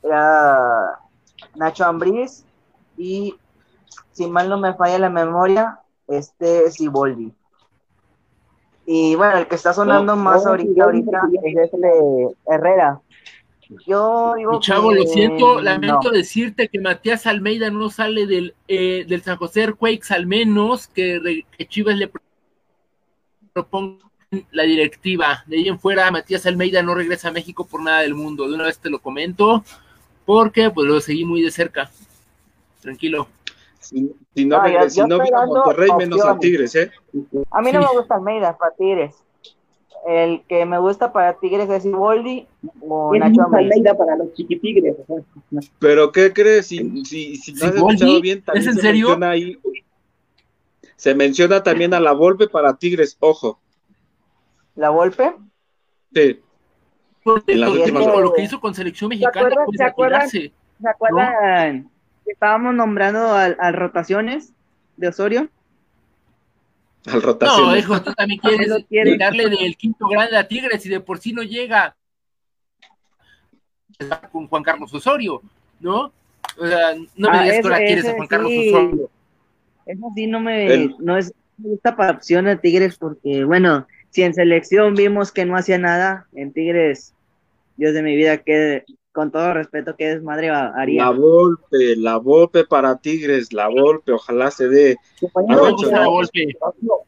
[0.00, 1.00] era
[1.56, 2.44] Nacho Ambriz
[2.96, 3.34] y
[4.12, 7.32] si mal no me falla la memoria, este es Iboldi.
[8.86, 13.02] Y bueno, el que está sonando más ahorita, ahorita es este Herrera.
[13.86, 19.22] Yo digo Chavo, lo siento, lamento decirte que Matías Almeida no sale del, eh, del
[19.22, 22.10] San José Earthquakes, al menos que, Chivas le
[23.52, 24.08] proponga
[24.52, 25.44] la directiva.
[25.46, 28.48] De ahí en fuera, Matías Almeida no regresa a México por nada del mundo.
[28.48, 29.62] De una vez te lo comento,
[30.24, 31.90] porque pues lo seguí muy de cerca.
[32.80, 33.28] Tranquilo.
[33.88, 34.56] Si, no, si no
[35.16, 36.90] a Monterrey, menos a Tigres, ¿eh?
[37.50, 39.14] A mí no me gusta Almeida, para Tigres.
[40.06, 42.46] el que me gusta para Tigres es Iboldi
[42.82, 43.64] o Es Nacho Ambriz.
[43.72, 44.96] Almeida para los chiquitigres.
[45.78, 46.66] Pero ¿qué crees?
[46.66, 49.06] Si, si, si no has escuchado bien, también ¿Es en se serio?
[49.08, 49.58] menciona ahí.
[50.96, 53.58] Se menciona también a la Volpe para Tigres, ojo.
[54.76, 55.32] ¿La Volpe?
[56.14, 56.40] Sí,
[57.46, 58.22] En las últimas lo- horas.
[58.22, 60.28] lo que hizo con selección mexicana acuerdan- puede se acuerdan?
[60.28, 60.52] ¿Se
[60.88, 61.97] acuerdan que
[62.32, 64.52] estábamos nombrando al, al rotaciones
[64.96, 65.48] de Osorio?
[67.06, 67.66] al rotación.
[67.68, 69.16] No, hijo, tú también quieres No quiere.
[69.16, 71.96] darle del quinto grande a Tigres y de por sí no llega
[74.30, 75.42] con Juan Carlos Osorio,
[75.80, 76.12] ¿no?
[76.58, 78.52] O sea, no me Ah, digas que ahora quieres a Juan Carlos.
[78.52, 79.10] Osorio.
[79.86, 83.44] Eso sí no me, El- no es no me gusta para opción de Tigres porque,
[83.44, 87.14] bueno, si en selección vimos que no hacía nada, en Tigres,
[87.76, 88.84] Dios de mi vida, que
[89.18, 91.06] con todo respeto, qué desmadre ha- haría.
[91.06, 94.96] La Volpe, la Volpe para Tigres, la Volpe, ojalá se dé.
[95.20, 96.46] compañeros, la golpe.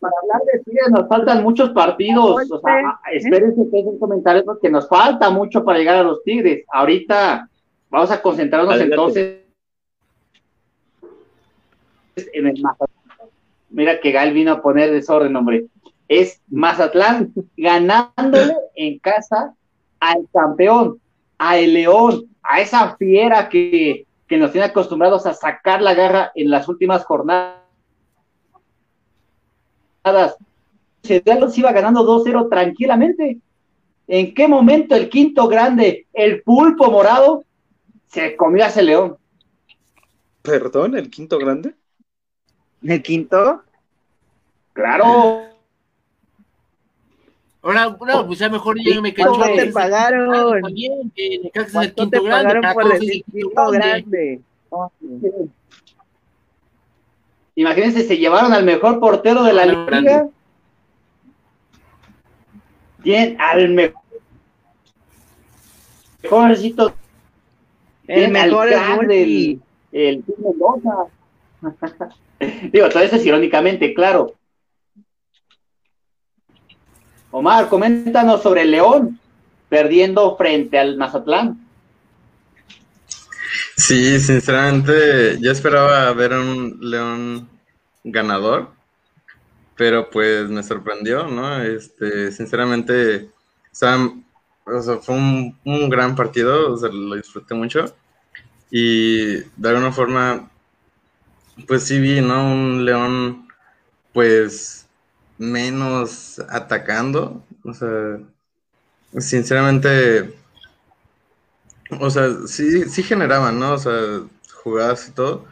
[0.01, 2.51] para hablar de Tigres nos faltan muchos partidos.
[2.51, 6.20] O sea, a- espérense que es comentarios porque nos falta mucho para llegar a los
[6.25, 6.64] Tigres.
[6.73, 7.49] Ahorita
[7.90, 8.94] vamos a concentrarnos Adelante.
[8.94, 9.40] entonces
[12.33, 13.29] en el Mazatlán.
[13.70, 15.66] Mira que Gal vino a poner desorden, hombre.
[16.09, 19.55] Es Mazatlán ganándole en casa
[20.01, 20.99] al campeón,
[21.42, 26.33] a el León, a esa fiera que, que nos tiene acostumbrados a sacar la garra
[26.35, 27.57] en las últimas jornadas.
[30.05, 33.38] Los iba ganando 2-0 tranquilamente.
[34.07, 37.42] ¿En qué momento el quinto grande, el pulpo morado,
[38.09, 39.16] se comió a ese león?
[40.42, 41.74] Perdón, el quinto grande.
[42.83, 43.62] ¿El quinto?
[44.74, 45.49] Claro.
[47.62, 49.55] Ahora, no, pues ya mejor ya me ¿Cuánto cacho.
[49.55, 50.62] te pagaron?
[50.62, 53.14] También, que Necaxa es el ¿Cuánto quinto te grande, pagaron para por todos es decir
[53.16, 54.40] el quinto quinto grande.
[54.70, 55.49] grande?
[57.57, 59.85] Imagínense, se llevaron al mejor portero de la liga.
[59.85, 60.31] grande.
[63.03, 63.92] Tienen al me-
[66.23, 66.94] mejorcito.
[68.07, 69.61] El mejor Volpi.
[69.92, 71.07] el, el Mendoza.
[72.73, 74.35] Digo, todo eso es irónicamente, claro.
[77.31, 79.19] Omar, coméntanos sobre el León
[79.69, 81.59] perdiendo frente al Mazatlán.
[83.77, 87.49] Sí, sinceramente, yo esperaba ver un León
[88.05, 88.71] ganador,
[89.77, 91.62] pero pues me sorprendió, ¿no?
[91.62, 93.31] Este, sinceramente,
[93.71, 93.99] sea,
[94.66, 97.95] o sea, fue un, gran partido, lo disfruté mucho
[98.71, 100.51] y de alguna forma,
[101.66, 102.53] pues sí vi, ¿no?
[102.53, 103.49] Un León,
[104.12, 104.80] pues,
[105.40, 108.18] menos atacando, o sea,
[109.18, 110.35] sinceramente,
[111.98, 113.72] o sea, sí, sí generaban, ¿no?
[113.72, 113.92] O sea,
[114.62, 115.46] jugadas y todo,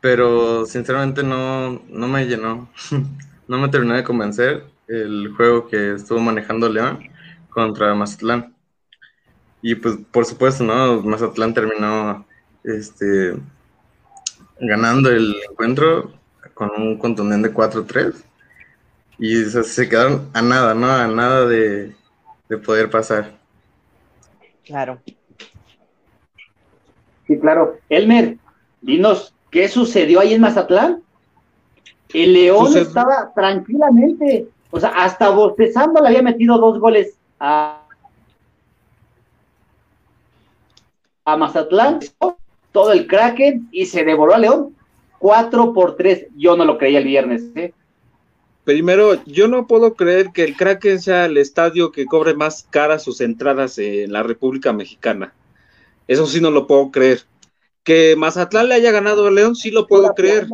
[0.00, 2.68] pero sinceramente no, no me llenó,
[3.48, 7.08] no me terminó de convencer el juego que estuvo manejando León
[7.50, 8.54] contra Mazatlán.
[9.62, 11.00] Y pues, por supuesto, ¿no?
[11.02, 12.26] Mazatlán terminó
[12.64, 13.36] este,
[14.60, 16.12] ganando el encuentro
[16.54, 18.25] con un contundente 4-3.
[19.18, 20.90] Y o sea, se quedaron a nada, ¿no?
[20.90, 21.94] A nada de,
[22.48, 23.34] de poder pasar.
[24.64, 25.00] Claro.
[27.26, 27.78] Sí, claro.
[27.88, 28.36] Elmer,
[28.80, 31.02] dinos, ¿qué sucedió ahí en Mazatlán?
[32.12, 37.82] El León estaba tranquilamente, o sea, hasta bostezando le había metido dos goles a,
[41.24, 42.00] a Mazatlán,
[42.70, 44.76] todo el Kraken y se devoró a León.
[45.18, 46.26] Cuatro por tres.
[46.36, 47.72] Yo no lo creía el viernes, ¿eh?
[48.66, 53.04] Primero, yo no puedo creer que el Kraken sea el estadio que cobre más caras
[53.04, 55.32] sus entradas en la República Mexicana.
[56.08, 57.22] Eso sí no lo puedo creer.
[57.84, 60.48] Que Mazatlán le haya ganado a León, sí lo puedo creer.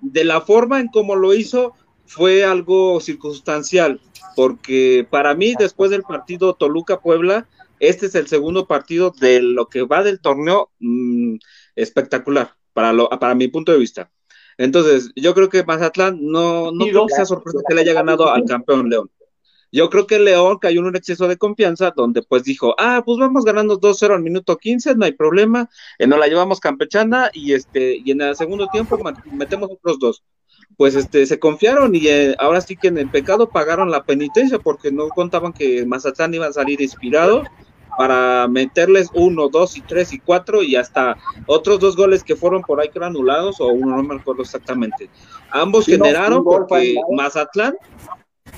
[0.00, 1.74] De la forma en cómo lo hizo,
[2.06, 4.00] fue algo circunstancial.
[4.34, 7.48] Porque para mí, después del partido Toluca-Puebla,
[7.80, 11.34] este es el segundo partido de lo que va del torneo mm,
[11.76, 14.10] espectacular, para, lo, para mi punto de vista.
[14.58, 18.30] Entonces, yo creo que Mazatlán no, no creo que sea sorpresa que le haya ganado
[18.30, 19.10] al campeón León.
[19.70, 23.18] Yo creo que León cayó en un exceso de confianza donde pues dijo, ah, pues
[23.18, 25.68] vamos ganando 2-0 al minuto 15, no hay problema,
[25.98, 28.98] eh, nos la llevamos campechana y este y en el segundo tiempo
[29.32, 30.24] metemos otros dos.
[30.76, 34.58] Pues este se confiaron y eh, ahora sí que en el pecado pagaron la penitencia
[34.58, 37.44] porque no contaban que Mazatlán iba a salir inspirado
[37.98, 42.62] para meterles uno, dos y tres y cuatro y hasta otros dos goles que fueron
[42.62, 45.10] por ahí que eran anulados o uno, no me acuerdo exactamente.
[45.50, 46.94] Ambos Sí, generaron porque.
[47.10, 47.74] Mazatlán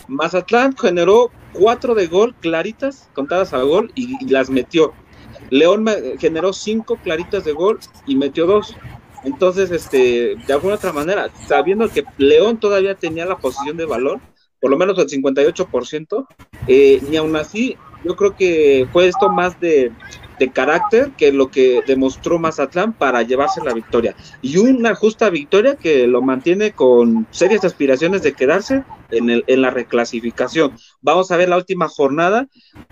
[0.08, 4.92] Mazatlán generó cuatro de gol claritas, contadas a gol, y, y las metió.
[5.48, 5.86] León
[6.18, 8.76] generó cinco claritas de gol y metió dos.
[9.24, 14.20] Entonces, este, de alguna otra manera, sabiendo que León todavía tenía la posición de balón,
[14.60, 16.26] por lo menos el 58%,
[16.66, 19.92] eh, y aún así yo creo que fue esto más de,
[20.40, 24.16] de carácter que lo que demostró Mazatlán para llevarse la victoria.
[24.40, 29.60] Y una justa victoria que lo mantiene con serias aspiraciones de quedarse en, el, en
[29.60, 30.72] la reclasificación.
[31.02, 32.48] Vamos a ver la última jornada.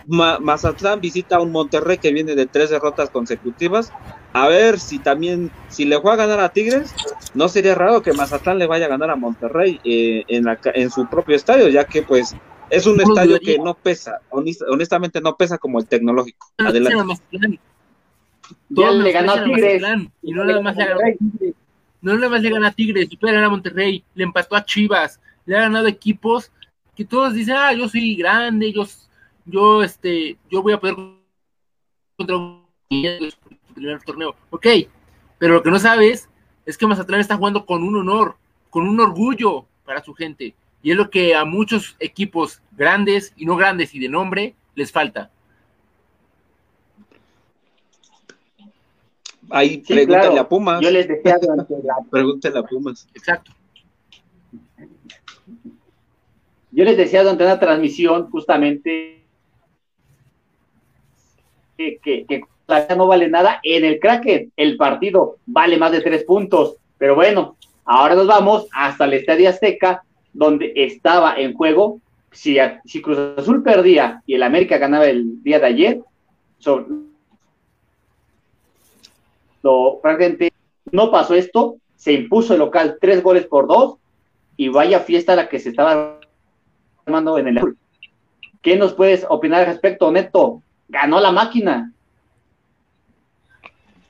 [0.07, 3.93] Mazatlán visita a un Monterrey que viene de tres derrotas consecutivas.
[4.35, 6.95] A ver si también, si le juega a ganar a Tigres,
[7.33, 10.91] no sería raro que Mazatlán le vaya a ganar a Monterrey eh, en, la, en
[10.91, 12.37] su propio estadio, ya que pues
[12.71, 16.49] es un estadio que no pesa, honestamente no pesa como el tecnológico.
[16.59, 17.61] Adelante.
[18.71, 19.83] Ya le ganó a Tigres.
[20.23, 21.01] Y no nada más le ganó
[22.01, 25.57] no nada más le gana a Tigres, ganar a Monterrey, le empató a Chivas, le
[25.57, 26.53] ha ganado equipos
[26.95, 28.87] que todos dicen, ah, yo soy grande, yo,
[29.45, 30.97] yo, este, yo voy a poder
[32.17, 34.35] contra un primer torneo.
[34.51, 34.67] Ok,
[35.39, 36.29] pero lo que no sabes
[36.67, 38.37] es que Mazatlán está jugando con un honor,
[38.71, 40.55] con un orgullo para su gente.
[40.83, 44.93] Y es lo que a muchos equipos grandes y no grandes y de nombre les
[44.93, 45.31] falta.
[49.51, 50.81] Ahí pregúntale a Pumas.
[50.81, 51.97] Yo les decía durante la...
[52.11, 53.09] Pregúntale a Pumas.
[53.15, 53.53] Exacto.
[56.71, 59.25] Yo les decía durante una transmisión justamente
[61.77, 62.43] que, que, que
[62.97, 63.61] no vale nada.
[63.63, 66.77] En el Kraken el partido vale más de tres puntos.
[66.99, 72.01] Pero bueno, ahora nos vamos hasta el Estadio Azteca donde estaba en juego,
[72.33, 76.01] si, si Cruz Azul perdía y el América ganaba el día de ayer,
[80.03, 80.53] francamente
[80.91, 83.97] no pasó esto, se impuso el local tres goles por dos
[84.57, 86.19] y vaya fiesta la que se estaba
[87.05, 87.77] armando en el
[88.63, 90.63] ¿Qué nos puedes opinar al respecto, Neto?
[90.89, 91.93] Ganó la máquina.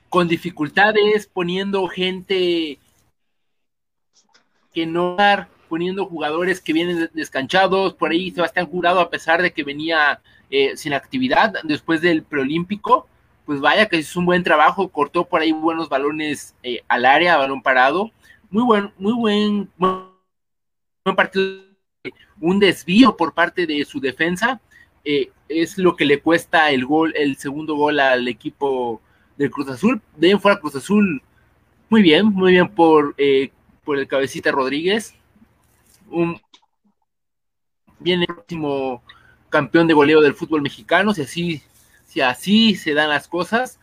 [0.09, 2.79] Con dificultades, poniendo gente
[4.73, 5.17] que no
[5.69, 10.75] poniendo jugadores que vienen descanchados, por ahí Sebastián Jurado, a pesar de que venía eh,
[10.75, 13.07] sin actividad después del preolímpico,
[13.45, 17.37] pues vaya que es un buen trabajo, cortó por ahí buenos balones eh, al área,
[17.37, 18.11] balón parado,
[18.49, 21.61] muy buen, muy buen, buen partido,
[22.41, 24.59] un desvío por parte de su defensa,
[25.05, 29.01] eh, es lo que le cuesta el gol, el segundo gol al equipo
[29.37, 31.21] del Cruz Azul, de fuera Cruz Azul,
[31.89, 33.15] muy bien, muy bien por,
[33.83, 35.15] por el cabecita Rodríguez,
[36.11, 36.39] un
[37.99, 39.03] viene el próximo
[39.49, 41.61] campeón de goleo del fútbol mexicano, si así,
[42.05, 43.79] si así se dan las cosas.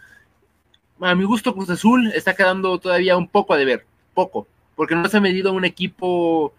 [1.00, 3.84] A mi gusto, Cruz Azul está quedando todavía un poco a deber,
[4.14, 6.54] poco, porque no se ha medido un equipo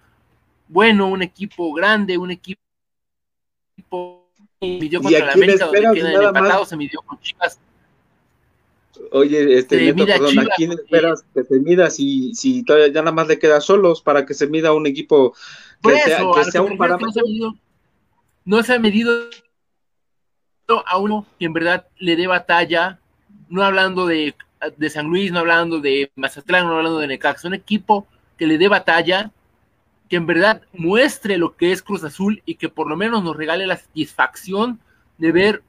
[0.68, 2.60] bueno, un equipo grande, un equipo
[4.62, 7.60] midió contra la América, donde quedan empatados, se midió con Chivas
[9.12, 13.12] Oye, este, Neto, perdón, ¿a quién esperas que se mida si, si todavía ya nada
[13.12, 15.36] más le queda solos para que se mida un equipo
[15.82, 17.24] que sea, que sea un parámetro?
[18.46, 19.30] No se, ha medido,
[20.86, 23.00] a uno que en verdad le dé batalla,
[23.50, 24.36] no hablando de,
[24.78, 28.08] de San Luis, no hablando de Mazatlán, no hablando de Necaxa, un equipo
[28.38, 29.32] que le dé batalla,
[30.10, 33.36] que en verdad muestre lo que es Cruz Azul y que por lo menos nos
[33.36, 34.80] regale la satisfacción
[35.18, 35.64] de ver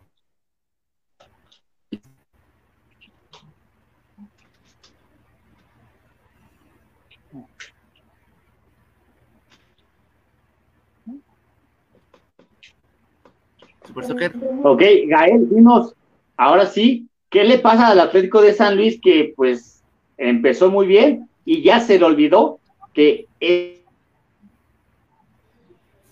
[14.62, 15.94] Ok, Gael, dinos,
[16.36, 19.82] ahora sí, ¿qué le pasa al Atlético de San Luis que pues
[20.16, 22.58] empezó muy bien y ya se le olvidó
[22.92, 23.26] que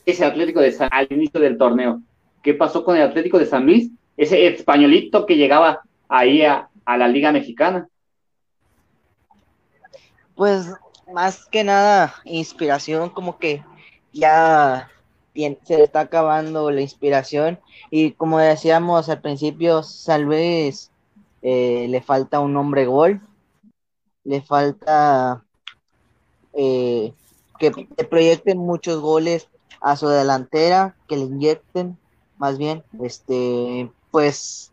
[0.06, 2.00] ese Atlético de San al inicio del torneo?
[2.42, 3.90] ¿Qué pasó con el Atlético de San Luis?
[4.16, 7.88] Ese españolito que llegaba ahí a, a la Liga Mexicana.
[10.34, 10.72] Pues
[11.12, 13.62] más que nada inspiración, como que
[14.12, 14.90] ya
[15.64, 17.58] se está acabando la inspiración.
[17.90, 20.90] Y como decíamos al principio, San Luis
[21.42, 23.20] eh, le falta un hombre gol,
[24.24, 25.44] le falta
[26.52, 27.12] eh,
[27.58, 27.70] que,
[28.10, 29.48] proyecten muchos goles
[29.80, 31.98] a su delantera, que le inyecten
[32.38, 34.72] más bien, este, pues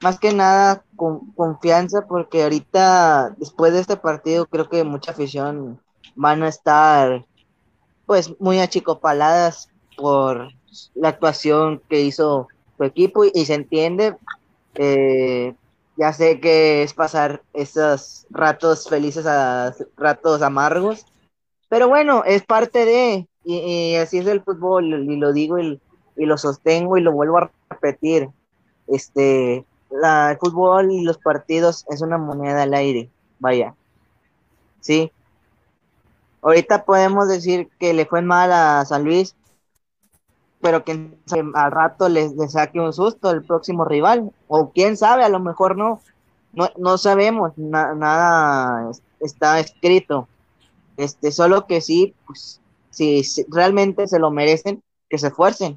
[0.00, 5.80] más que nada con confianza porque ahorita después de este partido creo que mucha afición
[6.14, 7.24] van a estar
[8.06, 10.50] pues muy achicopaladas por
[10.94, 14.16] la actuación que hizo su equipo y, se entiende.
[14.74, 15.54] Eh,
[15.96, 21.06] ya sé que es pasar esos ratos felices a ratos amargos,
[21.68, 25.80] pero bueno, es parte de, y, así es el fútbol, y lo digo y,
[26.16, 28.28] lo sostengo y lo vuelvo a repetir.
[28.86, 33.74] Este, el fútbol y los partidos es una moneda al aire, vaya.
[34.80, 35.10] Sí.
[36.42, 39.34] Ahorita podemos decir que le fue mal a San Luis,
[40.64, 41.10] pero que
[41.52, 45.76] al rato les, saque un susto el próximo rival, o quién sabe, a lo mejor
[45.76, 46.00] no,
[46.54, 48.90] no, no sabemos, nada
[49.20, 50.26] está escrito,
[50.96, 55.76] este, solo que sí, pues, si, realmente se lo merecen, que se esfuercen,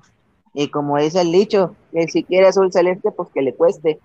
[0.54, 4.00] y como dice el dicho, que si quiere azul celeste, pues que le cueste.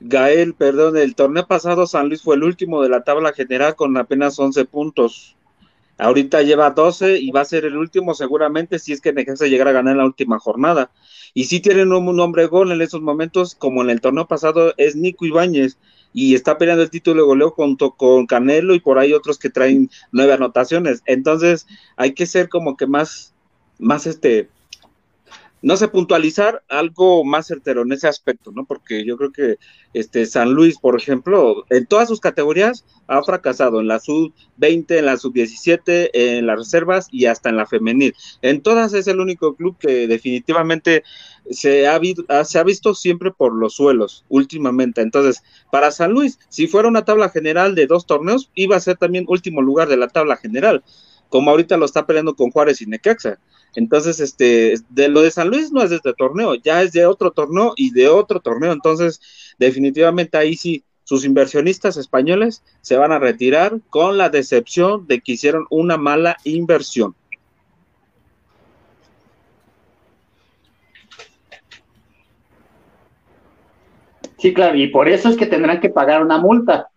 [0.00, 3.96] Gael, perdón, el torneo pasado San Luis fue el último de la tabla general con
[3.96, 5.36] apenas 11 puntos.
[5.96, 9.68] Ahorita lleva 12 y va a ser el último seguramente si es que Necaxa llegar
[9.68, 10.90] a ganar la última jornada.
[11.34, 14.96] Y si tienen un hombre gol en esos momentos, como en el torneo pasado, es
[14.96, 15.78] Nico Ibáñez
[16.12, 19.50] y está peleando el título de goleo junto con Canelo y por ahí otros que
[19.50, 21.02] traen nueve anotaciones.
[21.06, 21.66] Entonces
[21.96, 23.34] hay que ser como que más,
[23.78, 24.48] más este,
[25.64, 28.66] no sé, puntualizar algo más certero en ese aspecto, ¿no?
[28.66, 29.56] Porque yo creo que
[29.94, 35.06] este San Luis, por ejemplo, en todas sus categorías ha fracasado, en la sub-20, en
[35.06, 38.14] la sub-17, en las reservas y hasta en la femenil.
[38.42, 41.02] En todas es el único club que definitivamente
[41.48, 41.98] se ha,
[42.44, 45.00] se ha visto siempre por los suelos últimamente.
[45.00, 45.42] Entonces,
[45.72, 49.24] para San Luis, si fuera una tabla general de dos torneos, iba a ser también
[49.28, 50.84] último lugar de la tabla general,
[51.30, 53.38] como ahorita lo está peleando con Juárez y Necaxa.
[53.76, 57.06] Entonces, este, de lo de San Luis no es de este torneo, ya es de
[57.06, 58.72] otro torneo y de otro torneo.
[58.72, 59.20] Entonces,
[59.58, 65.32] definitivamente ahí sí, sus inversionistas españoles se van a retirar con la decepción de que
[65.32, 67.14] hicieron una mala inversión.
[74.38, 76.88] Sí, claro, y por eso es que tendrán que pagar una multa.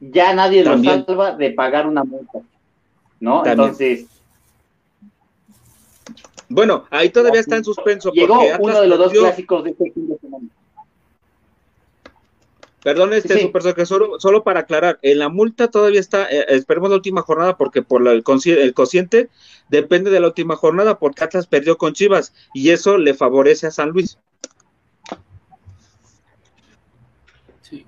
[0.00, 2.40] Ya nadie los salva de pagar una multa.
[3.18, 3.46] ¿No?
[3.46, 4.06] Entonces,
[6.52, 8.12] bueno, ahí todavía está en suspenso.
[8.12, 10.48] Llegó uno de los dos clásicos de este fin de semana.
[12.82, 16.96] Perdón, este super solo, solo para aclarar, en la multa todavía está, eh, esperemos la
[16.96, 19.28] última jornada porque por el, el cociente
[19.68, 23.70] depende de la última jornada porque Atlas perdió con Chivas y eso le favorece a
[23.70, 24.18] San Luis.
[27.60, 27.86] Sí.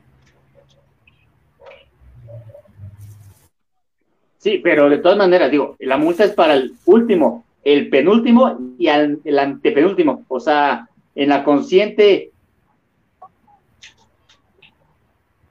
[4.38, 8.88] Sí, pero de todas maneras, digo, la multa es para el último, el penúltimo y
[8.88, 10.24] el antepenúltimo.
[10.28, 12.30] O sea, en la consciente,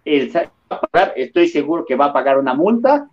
[0.05, 0.32] el,
[1.16, 3.09] estoy seguro que va a pagar una multa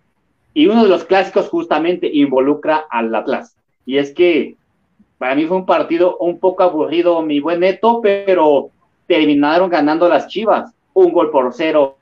[0.53, 3.55] y uno de los clásicos justamente involucra al Atlas.
[3.85, 4.55] Y es que
[5.17, 8.69] para mí fue un partido un poco aburrido, mi buen Neto, pero
[9.07, 11.97] terminaron ganando las Chivas, un gol por cero.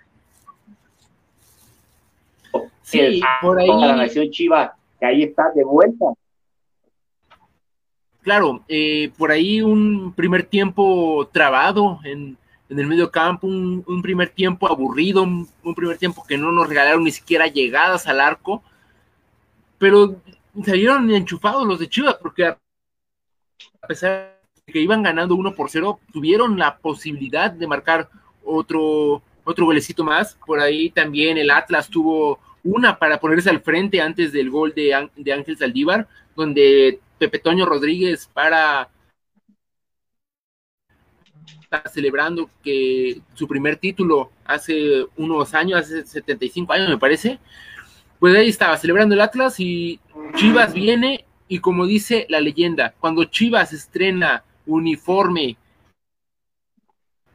[2.81, 3.67] Sí, por ahí.
[3.67, 6.13] La nación Chiva, que ahí está de vuelta
[8.29, 12.37] claro, eh, por ahí un primer tiempo trabado en,
[12.69, 17.09] el medio campo, un, primer tiempo aburrido, un, primer tiempo que no nos regalaron ni
[17.09, 18.61] siquiera llegadas al arco,
[19.79, 20.21] pero
[20.63, 22.57] salieron enchufados los de Chivas, porque a
[23.87, 28.11] pesar de que iban ganando uno por cero, tuvieron la posibilidad de marcar
[28.45, 30.37] otro, otro golecito más.
[30.45, 35.09] Por ahí también el Atlas tuvo una para ponerse al frente antes del gol de,
[35.15, 38.89] de Ángel Saldívar, donde Pepe Toño Rodríguez para
[41.61, 47.39] está celebrando que su primer título hace unos años, hace 75 años me parece,
[48.19, 49.99] pues ahí estaba celebrando el Atlas y
[50.35, 55.57] Chivas viene y como dice la leyenda, cuando Chivas estrena uniforme,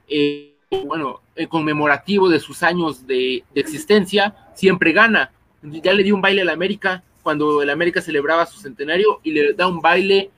[0.09, 5.32] eh, bueno, eh, conmemorativo de sus años de, de, existencia, siempre gana.
[5.62, 9.33] Ya le dio un baile a la América, cuando el América celebraba su centenario y
[9.33, 10.31] le da un baile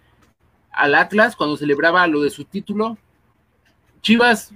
[0.70, 2.96] al Atlas cuando celebraba lo de su título.
[4.00, 4.54] Chivas,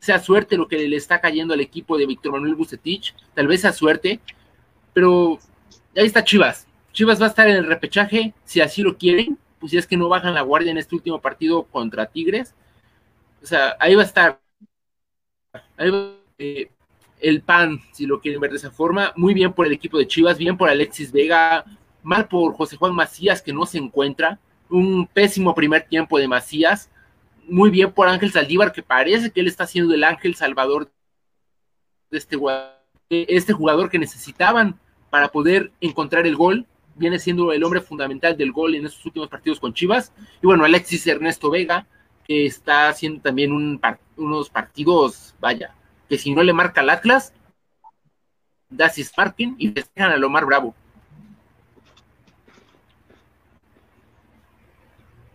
[0.00, 3.62] sea suerte lo que le está cayendo al equipo de Víctor Manuel Bucetich, tal vez
[3.62, 4.20] sea suerte,
[4.92, 5.38] pero
[5.96, 6.66] ahí está Chivas.
[6.92, 9.96] Chivas va a estar en el repechaje, si así lo quieren, pues si es que
[9.96, 12.54] no bajan la guardia en este último partido contra Tigres.
[13.42, 14.40] O sea, ahí va a estar.
[15.76, 16.70] Ahí va, eh,
[17.22, 19.12] el pan, si lo quieren ver de esa forma.
[19.16, 21.64] Muy bien por el equipo de Chivas, bien por Alexis Vega,
[22.02, 24.38] mal por José Juan Macías, que no se encuentra.
[24.68, 26.90] Un pésimo primer tiempo de Macías.
[27.48, 30.90] Muy bien por Ángel Saldívar, que parece que él está siendo el ángel salvador
[32.10, 32.38] de este,
[33.08, 34.78] este jugador que necesitaban
[35.10, 36.66] para poder encontrar el gol.
[36.94, 40.12] Viene siendo el hombre fundamental del gol en estos últimos partidos con Chivas.
[40.42, 41.86] Y bueno, Alexis Ernesto Vega,
[42.26, 43.52] que está haciendo también
[44.16, 45.74] unos partidos, vaya,
[46.12, 47.32] que si no le marca al Atlas,
[48.68, 50.74] da Sparking y festejan a Lomar Bravo.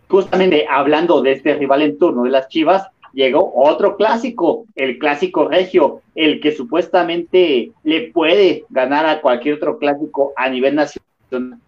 [0.06, 5.48] Justamente hablando de este rival en turno de las Chivas, llegó otro clásico, el clásico
[5.48, 11.58] regio, el que supuestamente le puede ganar a cualquier otro clásico a nivel nacional.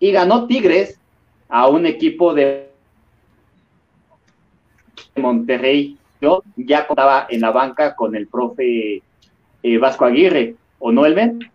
[0.00, 0.98] y ganó Tigres
[1.50, 2.70] a un equipo de
[5.14, 5.98] Monterrey.
[6.20, 9.02] Yo ya contaba en la banca con el profe
[9.62, 11.50] eh, Vasco Aguirre, ¿o no, Elmen?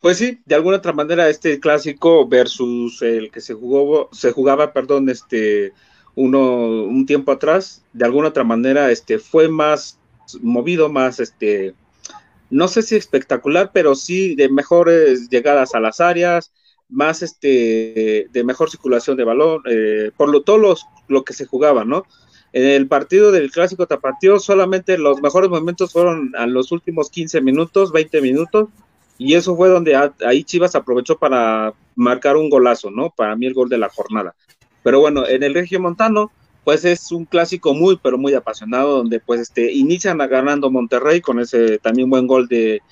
[0.00, 4.72] Pues sí, de alguna otra manera este clásico versus el que se jugó, se jugaba,
[4.72, 5.72] perdón, este
[6.14, 9.98] uno un tiempo atrás, de alguna otra manera este fue más
[10.42, 11.74] movido, más este
[12.50, 16.52] no sé si espectacular, pero sí de mejores llegadas a las áreas,
[16.88, 20.76] más este de mejor circulación de balón, eh, por lo todo
[21.08, 22.04] lo que se jugaba, ¿no?
[22.52, 27.40] En el partido del clásico tapatío solamente los mejores momentos fueron a los últimos 15
[27.40, 28.68] minutos, 20 minutos,
[29.18, 33.10] y eso fue donde ahí Chivas aprovechó para marcar un golazo, ¿no?
[33.10, 34.34] Para mí el gol de la jornada.
[34.82, 36.30] Pero bueno, en el Regio Montano,
[36.64, 41.40] pues es un clásico muy, pero muy apasionado, donde pues este, inician ganando Monterrey con
[41.40, 42.82] ese también buen gol de,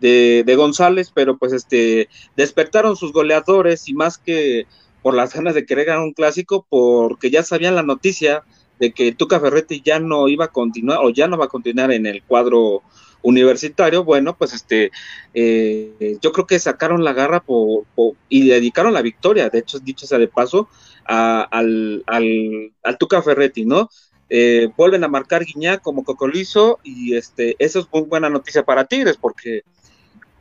[0.00, 4.66] de, González, pero pues este, despertaron sus goleadores y más que
[5.02, 8.44] por las ganas de querer ganar un clásico, porque ya sabían la noticia
[8.78, 11.92] de que Tuca Ferretti ya no iba a continuar o ya no va a continuar
[11.92, 12.82] en el cuadro
[13.22, 14.90] universitario, bueno, pues este,
[15.34, 17.84] eh, yo creo que sacaron la garra por,
[18.28, 20.68] y dedicaron la victoria, de hecho, dicho sea de paso,
[21.04, 23.88] al, al, Tuca Ferretti, ¿no?
[24.28, 28.86] Eh, vuelven a marcar Guiñac como Cocolizo y este, eso es muy buena noticia para
[28.86, 29.62] Tigres porque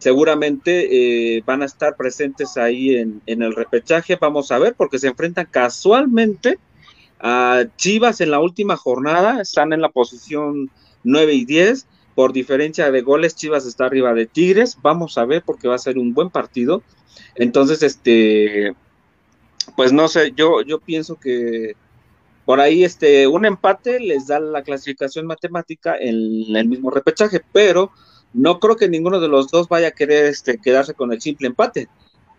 [0.01, 4.97] seguramente eh, van a estar presentes ahí en, en, el repechaje, vamos a ver, porque
[4.97, 6.57] se enfrentan casualmente
[7.19, 10.71] a Chivas en la última jornada, están en la posición
[11.03, 11.85] 9 y 10,
[12.15, 15.77] por diferencia de goles Chivas está arriba de Tigres, vamos a ver porque va a
[15.77, 16.81] ser un buen partido,
[17.35, 18.73] entonces este
[19.75, 21.75] pues no sé, yo, yo pienso que
[22.45, 27.91] por ahí este, un empate les da la clasificación matemática en el mismo repechaje, pero
[28.33, 31.47] no creo que ninguno de los dos vaya a querer este, quedarse con el simple
[31.47, 31.89] empate.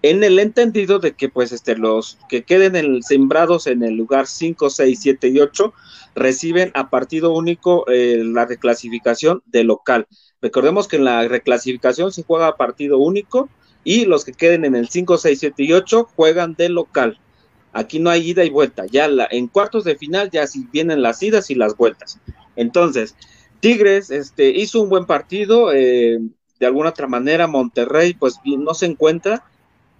[0.02, 4.68] En el entendido de que pues este, los que queden sembrados en el lugar 5,
[4.68, 5.72] 6, 7 y 8
[6.14, 10.08] reciben a partido único eh, la reclasificación de local.
[10.40, 13.48] Recordemos que en la reclasificación se juega a partido único
[13.84, 17.20] y los que queden en el 5, 6, 7 y 8 juegan de local.
[17.72, 21.00] Aquí no hay ida y vuelta, ya la, en cuartos de final ya sí vienen
[21.00, 22.18] las idas y las vueltas.
[22.56, 23.14] Entonces,
[23.62, 26.18] Tigres este, hizo un buen partido, eh,
[26.58, 29.44] de alguna otra manera Monterrey pues no se encuentra,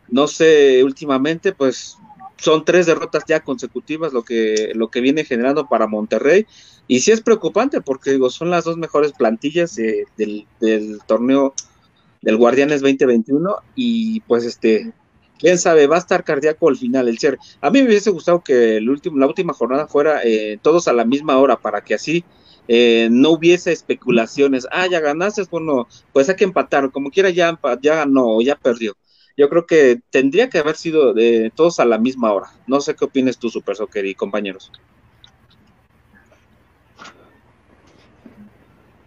[0.09, 1.97] no sé, últimamente pues
[2.39, 6.45] son tres derrotas ya consecutivas lo que, lo que viene generando para Monterrey
[6.89, 11.55] y sí es preocupante porque digo, son las dos mejores plantillas del, del torneo
[12.21, 14.93] del Guardianes 2021 y pues este,
[15.39, 17.39] quién sabe, va a estar cardíaco al final el cierre.
[17.61, 20.93] A mí me hubiese gustado que el último, la última jornada fuera eh, todos a
[20.93, 22.25] la misma hora para que así
[22.69, 24.67] eh, no hubiese especulaciones.
[24.71, 28.95] Ah, ya ganaste, bueno, pues hay que empatar, como quiera ya, ya ganó, ya perdió.
[29.37, 32.49] Yo creo que tendría que haber sido de todos a la misma hora.
[32.67, 34.71] No sé qué opinas tú, Super Soccer y compañeros.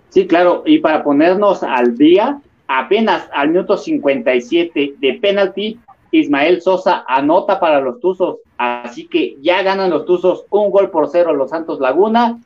[0.09, 5.79] Sí, claro, y para ponernos al día, apenas al minuto 57 de penalti,
[6.11, 11.09] Ismael Sosa anota para los Tuzos, así que ya ganan los Tuzos un gol por
[11.09, 12.39] cero los Santos Laguna.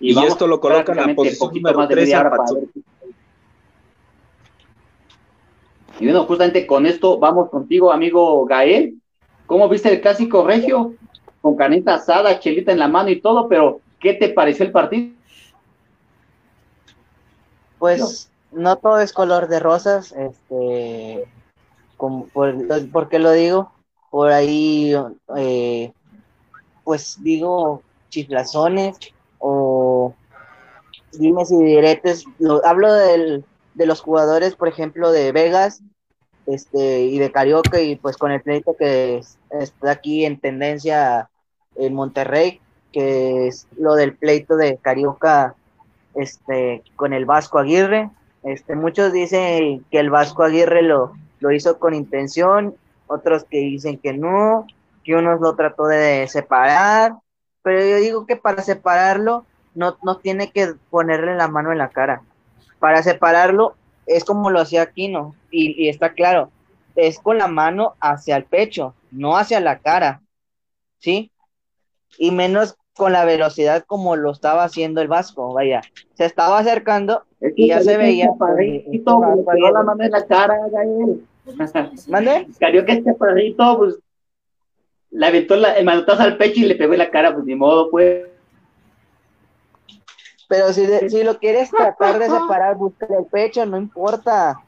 [0.00, 2.16] Y, esto lo colocan a posición número 13
[6.00, 8.98] Y bueno, justamente con esto vamos contigo, amigo Gael.
[9.46, 10.94] ¿Cómo viste el clásico regio?
[11.42, 15.14] Con caneta asada, chelita en la mano y todo, pero ¿qué te pareció el partido?
[17.78, 21.26] Pues no, todo es color de rosas, este,
[21.98, 23.72] como por, qué lo digo?
[24.10, 24.94] Por ahí,
[25.36, 25.92] eh,
[26.84, 28.98] pues digo, chiflazones
[29.40, 30.14] o
[31.12, 32.24] dimes y diretes.
[32.64, 35.82] hablo del, de los jugadores, por ejemplo, de Vegas
[36.46, 41.28] este, y de Carioca, y pues con el pleito que está aquí en tendencia
[41.76, 42.60] en Monterrey,
[42.92, 45.54] que es lo del pleito de Carioca
[46.14, 48.10] este, con el Vasco Aguirre.
[48.42, 52.74] Este, muchos dicen que el Vasco Aguirre lo, lo hizo con intención,
[53.06, 54.66] otros que dicen que no,
[55.04, 57.14] que uno lo trató de separar,
[57.62, 59.44] pero yo digo que para separarlo
[59.74, 62.22] no, no tiene que ponerle la mano en la cara.
[62.78, 63.74] Para separarlo
[64.06, 66.50] es como lo hacía Aquino, y, y está claro,
[66.96, 70.22] es con la mano hacia el pecho, no hacia la cara,
[70.98, 71.30] ¿sí?
[72.18, 75.80] Y menos con la velocidad como lo estaba haciendo el Vasco, vaya,
[76.14, 77.24] se estaba acercando
[77.56, 78.30] y ya se veía.
[78.38, 79.20] Parrito,
[79.54, 81.26] le la mano en la cara, Gael.
[82.08, 82.46] ¿Mande?
[82.58, 83.98] que este perrito, pues,
[85.10, 87.54] le aventó la, el manotazo al pecho y le pegó en la cara, pues ni
[87.54, 88.26] modo, pues.
[90.48, 94.60] Pero si, de, si lo quieres tratar de separar, busca el pecho, no importa.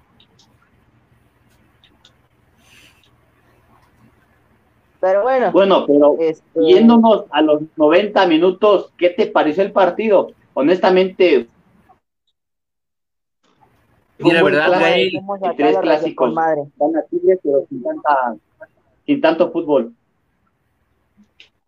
[5.01, 5.51] Pero bueno.
[5.51, 10.31] Bueno, pero este, yéndonos a los 90 minutos, ¿qué te pareció el partido?
[10.55, 11.49] Honestamente.
[14.19, 15.21] La verdad, Gael,
[15.57, 16.33] tres clásicos.
[16.33, 17.67] Van a Tigres, pero
[19.05, 19.93] sin tanto fútbol.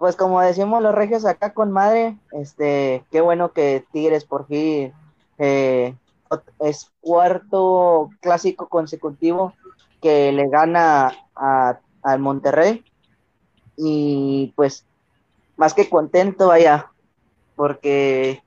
[0.05, 4.93] Pues como decimos los regios acá con madre, este, qué bueno que Tigres por fin
[5.39, 5.97] eh,
[6.59, 9.55] es cuarto clásico consecutivo
[10.03, 12.85] que le gana al Monterrey.
[13.79, 14.85] Y pues
[15.57, 16.93] más que contento vaya
[17.57, 18.43] porque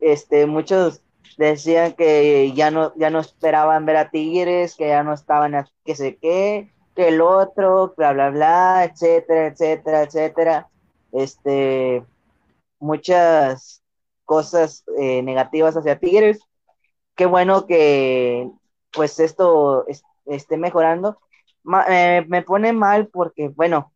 [0.00, 1.02] este muchos
[1.36, 5.68] decían que ya no, ya no esperaban ver a Tigres, que ya no estaban, a,
[5.84, 10.68] que sé qué, que el otro, bla, bla, bla, etcétera, etcétera, etcétera.
[11.12, 12.04] Este,
[12.80, 13.82] muchas
[14.24, 16.40] cosas eh, negativas hacia Tigres.
[17.14, 18.50] Qué bueno que
[18.92, 19.84] pues esto
[20.24, 21.18] esté mejorando.
[21.88, 23.92] Eh, me pone mal porque, bueno,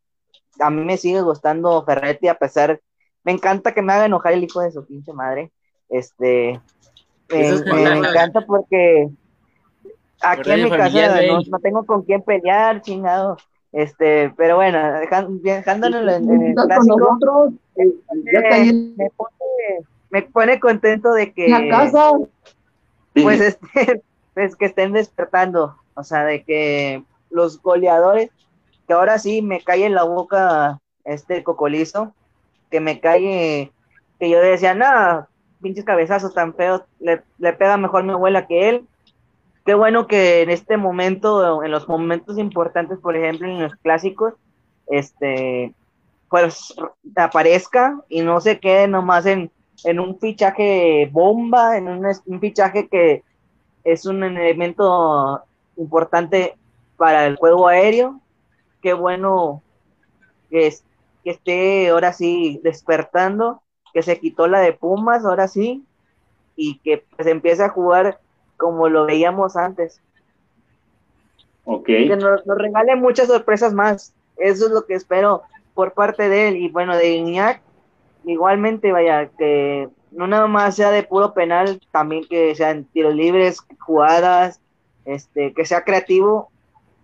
[0.60, 2.80] a mí me sigue gustando Ferretti a pesar,
[3.24, 5.52] me encanta que me haga enojar el hijo de su pinche madre.
[5.88, 6.60] Este,
[7.28, 9.08] me, encanta porque
[10.20, 13.36] aquí en mi casa no, tengo con quién pelear, chingado.
[13.72, 14.78] Este, pero bueno,
[15.42, 17.86] dejándolo en, el clásico, eh,
[18.96, 21.46] me, pone, me pone contento de que
[23.14, 24.02] pues este,
[24.34, 28.30] pues que estén despertando, o sea, de que los goleadores,
[28.86, 32.12] que ahora sí me cae en la boca este cocolizo,
[32.70, 33.72] que me cae,
[34.18, 35.28] que yo decía, nada,
[35.60, 38.86] pinches cabezazos tan feos, le, pega mejor mi abuela que él.
[39.70, 44.34] Qué bueno que en este momento, en los momentos importantes, por ejemplo, en los clásicos,
[44.88, 45.72] este,
[46.28, 46.74] pues
[47.14, 49.48] aparezca y no se quede nomás en,
[49.84, 53.22] en un fichaje bomba, en un, fichaje que
[53.84, 55.40] es un elemento
[55.76, 56.56] importante
[56.96, 58.20] para el juego aéreo.
[58.82, 59.62] Qué bueno
[60.50, 60.74] que,
[61.22, 63.62] esté ahora sí despertando
[63.94, 65.84] que se quitó la de Pumas, ahora sí,
[66.56, 68.18] y que pues empiece a jugar
[68.60, 70.00] como lo veíamos antes.
[71.64, 71.86] Ok.
[71.86, 74.12] Que nos, regale muchas sorpresas más.
[74.36, 75.42] Eso es lo que espero
[75.74, 76.56] por parte de él.
[76.58, 77.62] Y bueno, de Iñak,
[78.24, 83.60] igualmente, vaya, que no nada más sea de puro penal, también que sean tiros libres,
[83.78, 84.60] jugadas,
[85.06, 86.50] este, que sea creativo.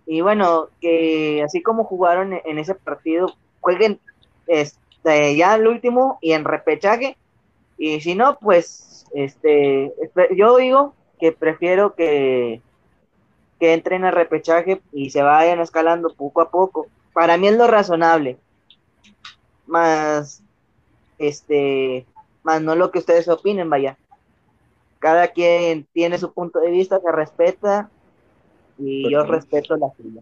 [0.05, 3.99] Y bueno, que así como jugaron en ese partido, jueguen
[4.45, 7.17] este, ya el último y en repechaje.
[7.79, 9.93] Y si no, pues este
[10.35, 12.61] yo digo que prefiero que,
[13.59, 16.87] que entren a repechaje y se vayan escalando poco a poco.
[17.13, 18.37] Para mí es lo razonable.
[19.65, 20.41] Más
[21.19, 22.05] este
[22.43, 23.97] más no lo que ustedes opinen, vaya.
[24.99, 27.89] Cada quien tiene su punto de vista, se respeta
[28.77, 30.21] y yo respeto la suya.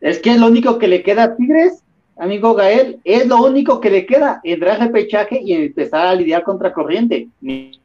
[0.00, 1.84] Es que es lo único que le queda a Tigres
[2.16, 6.42] amigo Gael, es lo único que le queda, entrar al pechaje y empezar a lidiar
[6.42, 7.28] contra corriente.
[7.40, 7.80] Ni,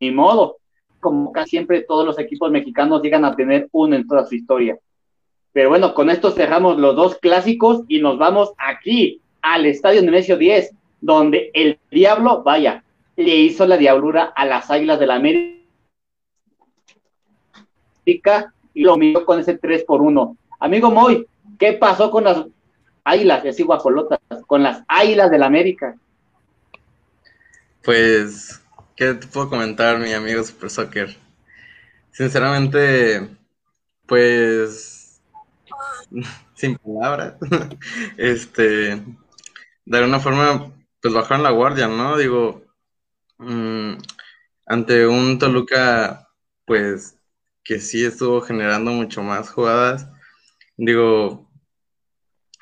[0.00, 0.56] modo,
[1.00, 4.78] como casi siempre todos los equipos mexicanos llegan a tener uno en toda su historia.
[5.52, 10.36] Pero bueno, con esto cerramos los dos clásicos y nos vamos aquí al Estadio Nemesio
[10.36, 12.84] 10, donde el Diablo, vaya,
[13.16, 15.62] le hizo la diablura a las Águilas de la América
[18.74, 20.36] y lo miró con ese 3 por 1.
[20.60, 21.26] Amigo Moy,
[21.58, 22.44] ¿Qué pasó con las
[23.04, 25.96] águilas, así guapolotas, con las águilas del América?
[27.82, 28.62] Pues,
[28.96, 31.16] ¿qué te puedo comentar, mi amigo Super Soccer?
[32.12, 33.28] Sinceramente,
[34.06, 35.20] pues,
[36.54, 37.34] sin palabras,
[38.16, 39.02] este,
[39.84, 40.72] de alguna forma,
[41.02, 42.16] pues bajaron la guardia, ¿no?
[42.16, 42.64] Digo,
[43.38, 43.94] mm,
[44.66, 46.28] ante un Toluca,
[46.64, 47.18] pues,
[47.64, 50.08] que sí estuvo generando mucho más jugadas,
[50.76, 51.50] digo,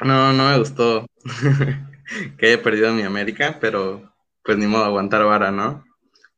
[0.05, 1.07] no, no me gustó
[2.39, 4.13] que haya perdido mi América, pero
[4.43, 5.85] pues ni modo aguantar vara, ¿no?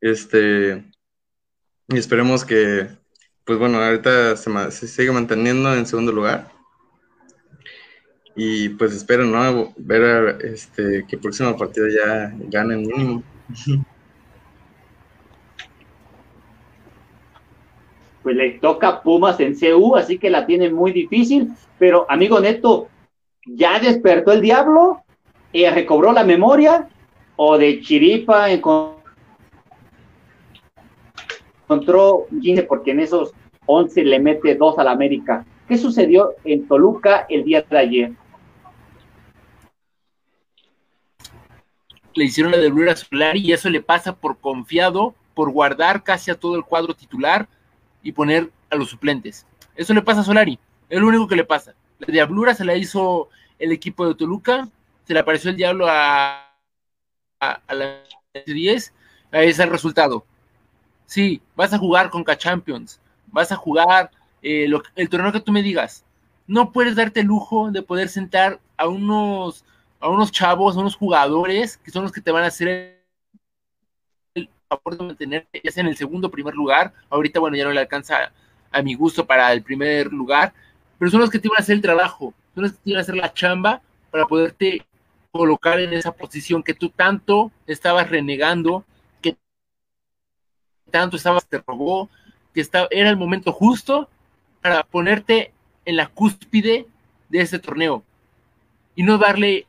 [0.01, 0.84] Este,
[1.88, 2.88] y esperemos que,
[3.44, 6.49] pues bueno, ahorita se, sigue manteniendo en segundo lugar.
[8.34, 9.72] Y pues espero, ¿no?
[9.76, 13.22] Ver este, que el próximo partido ya gane mínimo.
[18.22, 21.53] Pues le toca Pumas en CU, así que la tiene muy difícil.
[21.78, 22.88] Pero, amigo Neto,
[23.47, 25.03] ya despertó el diablo
[25.53, 26.88] y recobró la memoria
[27.36, 28.95] o de chiripa encontró
[31.68, 33.32] 15 porque en esos
[33.66, 35.44] 11 le mete dos al América.
[35.68, 38.12] ¿Qué sucedió en Toluca el día de ayer?
[42.14, 46.30] Le hicieron la de a Solari y eso le pasa por confiado, por guardar casi
[46.30, 47.48] a todo el cuadro titular
[48.02, 49.46] y poner a los suplentes.
[49.74, 50.58] Eso le pasa a Solari
[50.88, 51.74] Es lo único que le pasa.
[51.98, 54.68] La diablura se la hizo el equipo de Toluca,
[55.04, 56.52] se le apareció el diablo a,
[57.40, 58.02] a, la
[58.46, 58.94] 10,
[59.32, 60.24] ahí es el resultado.
[61.07, 64.11] Sí, vas a jugar con K-Champions, vas a jugar
[64.42, 66.04] eh, el torneo que tú me digas.
[66.46, 69.64] No puedes darte el lujo de poder sentar a unos,
[70.00, 73.02] a unos chavos, a unos jugadores que son los que te van a hacer
[74.34, 76.92] el favor de mantenerte ya sea en el segundo primer lugar.
[77.09, 78.32] Ahorita, bueno, ya no le alcanza
[78.70, 80.52] a mi gusto para el primer lugar,
[80.98, 82.98] pero son los que te van a hacer el trabajo, son los que te van
[82.98, 83.80] a hacer la chamba
[84.11, 84.84] para poderte
[85.30, 88.84] colocar en esa posición que tú tanto estabas renegando,
[90.91, 92.09] tanto estabas, te robó,
[92.55, 94.09] que estaba, era el momento justo
[94.62, 95.53] para ponerte
[95.84, 96.87] en la cúspide
[97.28, 98.03] de ese torneo
[98.95, 99.66] y no darle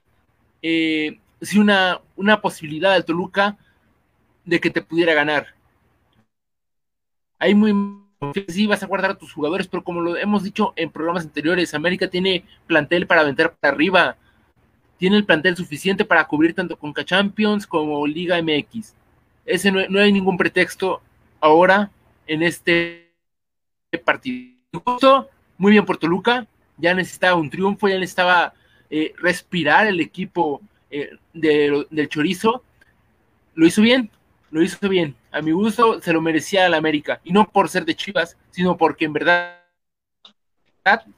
[0.61, 1.19] eh,
[1.55, 3.57] una, una posibilidad al Toluca
[4.45, 5.47] de que te pudiera ganar.
[7.39, 7.73] Hay muy
[8.47, 11.73] sí vas a guardar a tus jugadores, pero como lo hemos dicho en programas anteriores,
[11.73, 14.17] América tiene plantel para aventar para arriba,
[14.97, 18.95] tiene el plantel suficiente para cubrir tanto con Champions como Liga MX.
[19.45, 21.01] Ese no, hay ningún pretexto
[21.39, 21.91] ahora
[22.25, 23.13] en este
[24.03, 25.29] partido.
[25.57, 28.53] Muy bien por Toluca, ya necesitaba un triunfo, ya necesitaba
[28.89, 32.63] eh, respirar el equipo eh, del chorizo.
[33.55, 34.11] Lo hizo bien,
[34.51, 35.15] lo hizo bien.
[35.31, 37.19] A mi gusto se lo merecía al América.
[37.23, 39.63] Y no por ser de Chivas, sino porque en verdad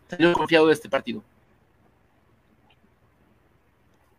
[0.07, 1.23] salió confiado de este partido.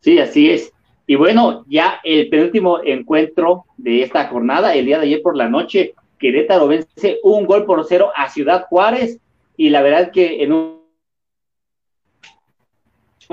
[0.01, 0.73] Sí, así es.
[1.11, 5.49] Y bueno, ya el penúltimo encuentro de esta jornada, el día de ayer por la
[5.49, 9.19] noche, Querétaro vence un gol por cero a Ciudad Juárez.
[9.57, 10.79] Y la verdad que en un,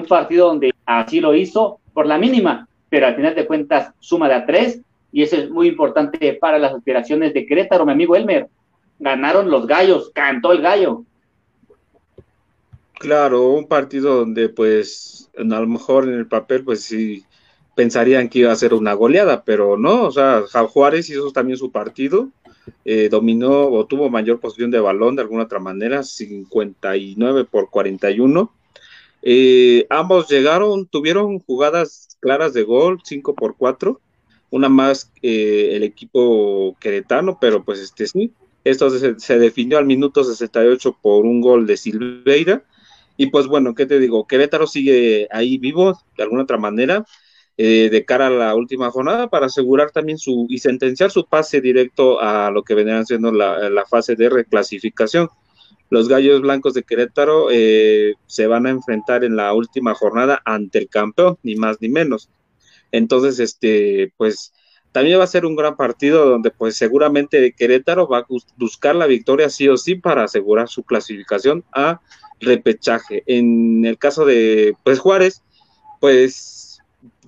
[0.09, 4.33] partido donde así lo hizo por la mínima, pero al final de cuentas suma de
[4.33, 8.47] a tres y eso es muy importante para las aspiraciones de Querétaro, mi amigo Elmer.
[8.97, 11.03] Ganaron los gallos, cantó el gallo.
[12.95, 17.23] Claro, un partido donde pues a lo mejor en el papel pues sí
[17.77, 21.71] pensarían que iba a ser una goleada, pero no, o sea, Juárez hizo también su
[21.71, 22.29] partido,
[22.83, 28.51] eh, dominó o tuvo mayor posición de balón de alguna otra manera, 59 por 41.
[29.21, 34.01] Eh, ambos llegaron, tuvieron jugadas claras de gol, 5 por 4,
[34.49, 38.31] una más eh, el equipo queretano, pero pues este sí,
[38.63, 42.63] esto se, definió al minuto 68 por un gol de Silveira.
[43.17, 44.25] Y pues bueno, ¿qué te digo?
[44.25, 47.05] Querétaro sigue ahí vivo de alguna otra manera
[47.57, 51.59] eh, de cara a la última jornada para asegurar también su y sentenciar su pase
[51.59, 55.29] directo a lo que vendrían siendo la, la fase de reclasificación.
[55.89, 60.79] Los Gallos Blancos de Querétaro eh, se van a enfrentar en la última jornada ante
[60.79, 62.29] el campeón, ni más ni menos.
[62.91, 64.53] Entonces, este, pues
[64.91, 68.25] también va a ser un gran partido donde pues seguramente Querétaro va a
[68.57, 72.01] buscar la victoria sí o sí para asegurar su clasificación a
[72.39, 73.23] repechaje.
[73.25, 75.43] En el caso de pues Juárez,
[75.99, 76.66] pues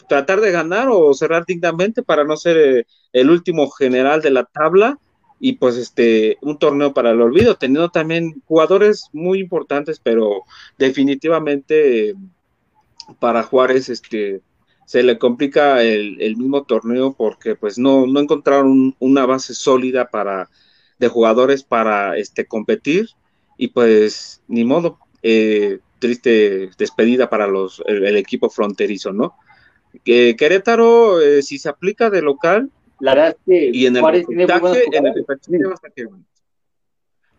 [0.10, 4.44] tratar de ganar o cerrar dignamente para no ser eh, el último general de la
[4.44, 5.00] tabla
[5.40, 10.42] y pues este un torneo para el olvido, teniendo también jugadores muy importantes, pero
[10.78, 12.16] definitivamente
[13.20, 14.42] para Juárez este
[14.86, 20.50] se le complica el, mismo torneo porque pues no, no encontraron una base sólida para
[20.98, 23.10] de jugadores para este competir
[23.56, 29.36] y pues ni modo eh, triste despedida para los el, equipo fronterizo no
[30.04, 32.70] que Querétaro eh, si se aplica de local
[33.00, 34.04] la verdad que y en el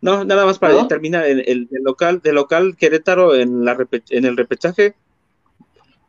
[0.02, 3.76] no nada más para terminar el, el, local de local Querétaro en la
[4.10, 4.94] en el repechaje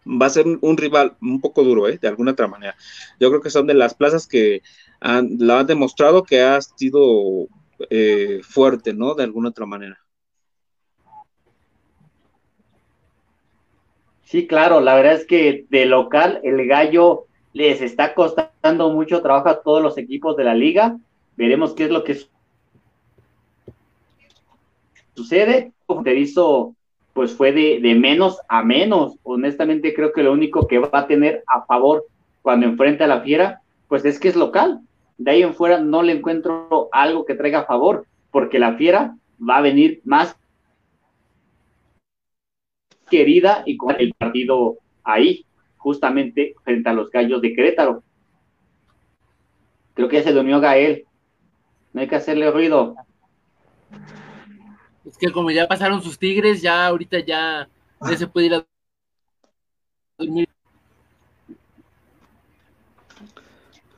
[0.06, 1.98] va a ser un rival un poco duro, ¿eh?
[2.02, 2.76] de alguna otra manera.
[3.20, 4.62] Yo creo que son de las plazas que
[5.00, 7.48] han, lo han demostrado que ha sido
[7.90, 9.16] eh, fuerte, ¿no?
[9.16, 10.00] De alguna otra manera.
[14.32, 19.50] Sí, claro, la verdad es que de local el gallo les está costando mucho trabajo
[19.50, 20.96] a todos los equipos de la liga.
[21.36, 22.18] Veremos qué es lo que
[25.16, 25.74] sucede.
[26.06, 26.74] Te hizo
[27.12, 29.18] pues fue de, menos a menos.
[29.24, 32.06] Honestamente creo que lo único que va a tener a favor
[32.42, 33.60] cuando enfrenta a la fiera,
[33.90, 34.80] pues es que es local.
[35.18, 39.14] De ahí en fuera no le encuentro algo que traiga a favor, porque la fiera
[39.42, 40.38] va a venir más
[43.12, 45.46] querida y con el partido ahí,
[45.78, 48.02] justamente frente a los gallos de Querétaro.
[49.94, 51.06] Creo que ya se durmió Gael.
[51.94, 52.96] No hay que hacerle ruido.
[55.06, 57.68] Es que como ya pasaron sus tigres, ya ahorita ya,
[58.18, 58.66] se puede ir a
[60.18, 60.48] dormir.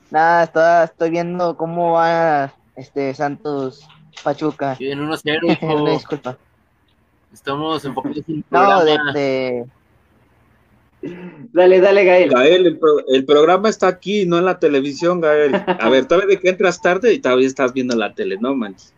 [0.09, 3.87] Nada, estoy viendo cómo va este Santos
[4.23, 4.77] Pachuca.
[4.79, 5.91] En 1-0.
[5.93, 6.37] disculpa.
[7.33, 9.13] Estamos enfocados en el No, de, programa.
[9.13, 9.65] de-
[11.51, 12.29] Dale, dale, Gael.
[12.29, 15.53] Gael, el, pro- el programa está aquí, no en la televisión, Gael.
[15.55, 18.93] A ver, todavía de que entras tarde y todavía estás viendo la tele, no manches.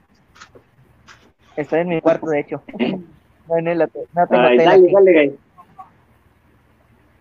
[1.56, 2.62] estoy en mi cuarto, de hecho.
[3.48, 3.88] No, en el- no
[4.28, 4.94] tengo Ay, tele dale, aquí.
[4.94, 5.40] dale, Gael.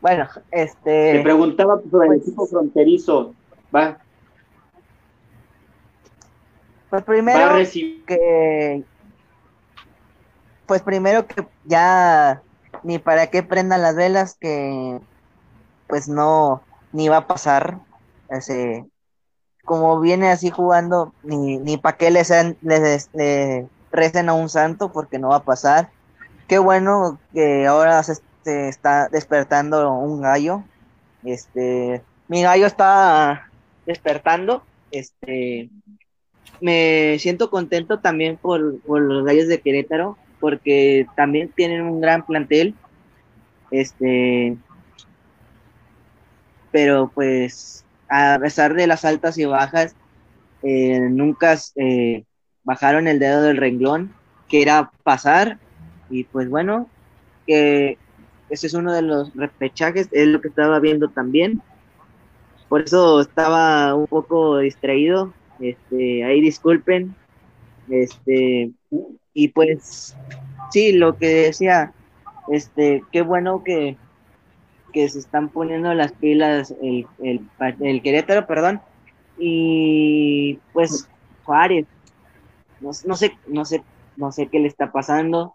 [0.03, 3.35] Bueno, Te este, preguntaba sobre el pues- equipo fronterizo.
[3.75, 3.99] Va,
[6.91, 8.05] pues va primero a recibir.
[8.05, 8.83] que,
[10.67, 12.43] pues primero que ya
[12.83, 15.01] ni para qué prendan las velas, que
[15.89, 16.63] pues no,
[16.93, 17.81] ni va a pasar.
[19.65, 22.31] Como viene así jugando, ni, ni para qué les-
[23.15, 25.91] le recen a un santo, porque no va a pasar.
[26.49, 30.65] Qué bueno que ahora se, se está despertando un gallo.
[31.23, 33.51] Este, mi gallo está
[33.87, 34.65] despertando.
[34.91, 35.71] Este,
[36.61, 42.27] me siento contento también por, por los gallos de Querétaro, porque también tienen un gran
[42.27, 42.75] plantel.
[43.71, 44.59] Este,
[46.71, 49.97] pero pues a pesar de las altas y bajas,
[50.63, 52.25] eh, nunca eh,
[52.63, 54.13] bajaron el dedo del renglón,
[54.47, 55.59] que era pasar,
[56.11, 56.91] y pues bueno,
[57.47, 57.97] que
[58.51, 61.63] ese es uno de los repechajes, es lo que estaba viendo también.
[62.69, 65.33] Por eso estaba un poco distraído.
[65.59, 67.15] Este, ahí disculpen.
[67.89, 68.73] Este,
[69.35, 70.17] y pues
[70.71, 71.93] sí, lo que decía,
[72.49, 73.97] este, qué bueno que,
[74.93, 77.41] que se están poniendo las pilas el, el,
[77.81, 78.81] el Querétaro, perdón,
[79.39, 81.09] y pues
[81.45, 81.87] Juárez,
[82.81, 83.83] no, no sé, no sé,
[84.17, 85.55] no sé qué le está pasando.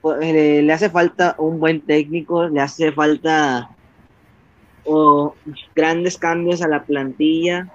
[0.00, 3.70] Pues, Le, hace falta un buen técnico, le hace falta
[4.84, 5.34] o
[5.74, 7.68] grandes cambios a la plantilla.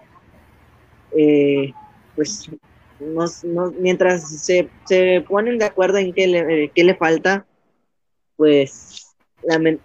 [1.17, 1.73] Eh,
[2.15, 2.49] pues
[2.99, 7.45] no, no- mientras se, se ponen de acuerdo en qué le, eh, qué le falta,
[8.37, 9.15] pues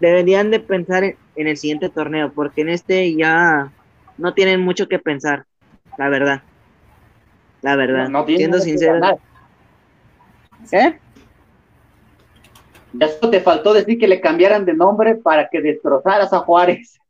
[0.01, 3.73] deberían de pensar en, en el siguiente torneo, porque en este ya
[4.17, 5.45] no tienen mucho que pensar,
[5.97, 6.43] la verdad.
[7.63, 9.19] La verdad, No, no tiene siendo sincero.
[10.73, 10.99] ¿Eh?
[12.93, 16.95] Ya solo te faltó decir que le cambiaran de nombre para que destrozaras a Juárez.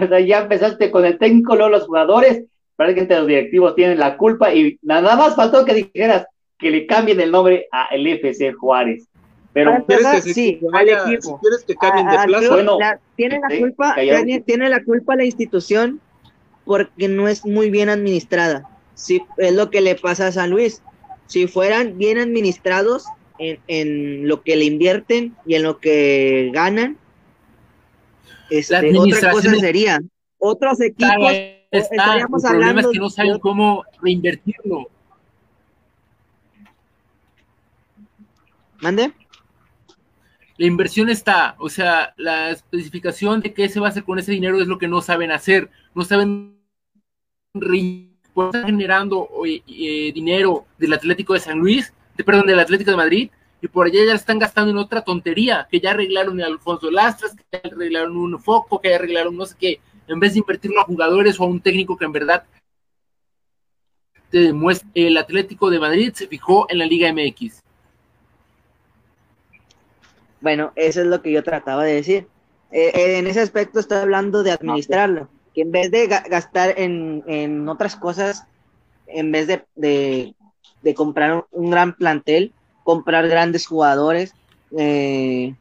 [0.00, 2.44] O sea, ya empezaste con el técnico, luego los jugadores,
[2.76, 6.26] prácticamente los directivos tienen la culpa y nada más faltó que dijeras
[6.58, 9.08] que le cambien el nombre a el FC Juárez.
[9.52, 11.22] Pero ¿Quieres empezar, que sí, que al vaya- equipo.
[11.22, 12.48] si quieres que cambien de Ah, ah, plaza?
[12.50, 16.00] Bueno, la- tiene la sí, culpa, tiene, tiene la culpa la institución
[16.64, 18.64] porque no es muy bien administrada.
[18.94, 20.82] Sí, es lo que le pasa a San Luis.
[21.26, 23.04] Si fueran bien administrados
[23.38, 26.96] en, en lo que le invierten y en lo que ganan,
[28.50, 30.00] este, otra cosa sería.
[30.38, 31.32] Otros equipos,
[31.78, 32.18] Está.
[32.18, 34.88] El problema es que no saben cómo reinvertirlo.
[38.84, 39.12] ¿mande?
[40.56, 44.30] La inversión está, o sea, la especificación de qué se va a hacer con ese
[44.30, 45.70] dinero es lo que no saben hacer.
[45.94, 46.56] No saben
[47.52, 52.96] pues, están generando eh, dinero del Atlético de San Luis, de, perdón, del Atlético de
[52.96, 56.90] Madrid, y por allá ya están gastando en otra tontería, que ya arreglaron el Alfonso
[56.90, 60.40] Lastras, que ya arreglaron un foco, que ya arreglaron no sé qué, en vez de
[60.40, 62.44] invertirlo a jugadores o a un técnico que en verdad
[64.30, 64.88] te demuestre.
[64.94, 67.60] El Atlético de Madrid se fijó en la Liga MX.
[70.40, 72.26] Bueno, eso es lo que yo trataba de decir.
[72.70, 76.74] Eh, eh, en ese aspecto estoy hablando de administrarlo, que en vez de ga- gastar
[76.78, 78.44] en, en otras cosas,
[79.06, 80.34] en vez de, de-
[80.94, 82.52] comprar un gran plantel,
[82.82, 84.34] comprar grandes jugadores,
[84.76, 85.54] eh,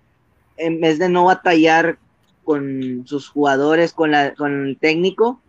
[0.57, 1.97] en vez de no batallar
[2.43, 5.41] con sus jugadores, con, la, con el técnico,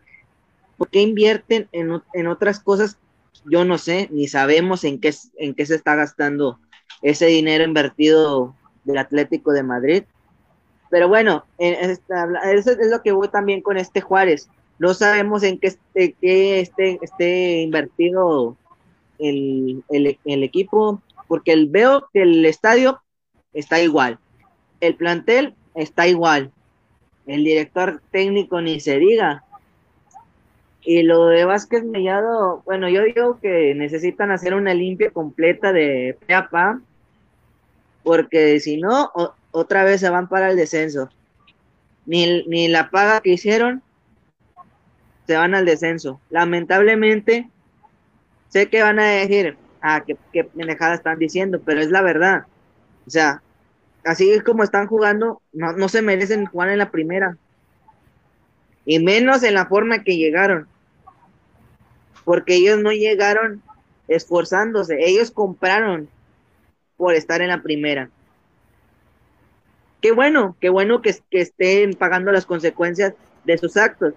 [0.77, 2.99] ¿por qué invierten en, en otras cosas?
[3.45, 6.61] Yo no sé, ni sabemos en qué, en qué se está gastando
[7.03, 10.05] ese dinero invertido del Atlético de Madrid.
[10.91, 14.49] Pero bueno, en esta- eso es lo que voy también con este Juárez.
[14.79, 18.59] No sabemos en qué esté, qué esté, esté invertido
[19.19, 23.03] el, el- el equipo, porque el, veo que el estadio
[23.55, 24.21] está igual,
[24.81, 26.54] el plantel está igual,
[27.27, 29.45] el director técnico ni se diga.
[30.83, 36.19] Y lo de Vázquez Mellado, bueno, yo digo que necesitan hacer una limpia completa de
[36.27, 36.81] pe a pa,
[38.03, 39.11] porque si no,
[39.51, 41.09] otra vez se van para el descenso.
[42.05, 43.83] Ni, ni la paga que hicieron,
[45.27, 46.21] se van al descenso.
[46.29, 47.49] Lamentablemente,
[48.49, 52.45] sé que van a decir, ah, qué, qué pendejada están diciendo, pero es la verdad.
[53.07, 53.43] O sea,
[54.05, 57.37] así es como están jugando, no, no se merecen jugar en la primera.
[58.85, 60.69] Y menos en la forma que llegaron.
[62.25, 63.63] Porque ellos no llegaron
[64.09, 66.09] esforzándose, ellos compraron
[66.97, 68.11] por estar en la primera.
[70.01, 74.15] qué bueno, qué bueno que, que estén pagando las consecuencias de sus actos,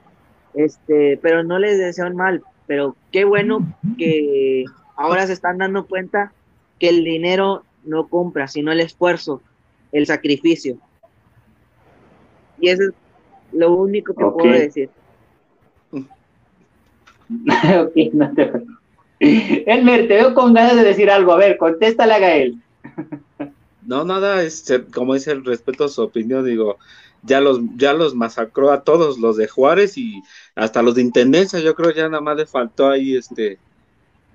[0.54, 3.60] este, pero no les deseo mal, pero qué bueno
[3.98, 4.66] que
[4.96, 6.34] ahora se están dando cuenta
[6.80, 9.42] que el dinero no compra, sino el esfuerzo,
[9.92, 10.78] el sacrificio.
[12.60, 12.94] Y eso es
[13.54, 14.90] lo único que puedo decir.
[17.30, 18.52] ok, no te
[19.20, 21.34] Elmer, te veo con ganas de decir algo.
[21.34, 22.62] A ver, contéstale a Gael.
[23.88, 26.78] No, nada, este, como dice el respeto a su opinión, digo,
[27.24, 30.22] ya los, ya los masacró a todos los de Juárez y
[30.56, 33.60] hasta los de Intendencia, yo creo ya nada más le faltó ahí este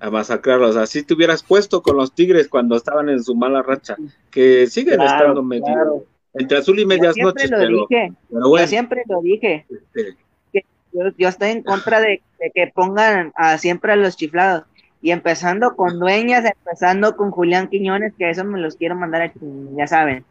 [0.03, 0.75] a masacrarlos.
[0.75, 3.95] Así te hubieras puesto con los Tigres cuando estaban en su mala racha,
[4.29, 7.49] que siguen estando medio entre azul y medias noches.
[7.49, 7.87] Pero,
[8.29, 9.65] Yo siempre lo dije.
[9.69, 10.17] Este,
[10.91, 12.21] yo, estoy en contra de,
[12.53, 14.65] que pongan a, siempre a los chiflados.
[15.01, 19.33] Y empezando con Dueñas, empezando con Julián Quiñones, que eso me los quiero mandar a
[19.77, 20.25] ya saben.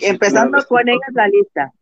[0.00, 1.72] empezando con ellos la lista.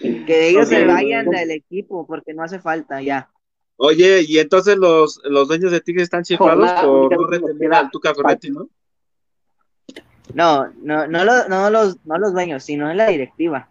[0.00, 3.31] Que ellos se vayan del equipo, porque no hace falta ya.
[3.84, 8.14] Oye, y entonces los, los dueños de Tigres están chiflados por no retener al Tuca
[8.14, 8.68] Ferretti, ¿no?
[10.34, 13.68] No, no, no, los, no, los, no los dueños, sino en la directiva.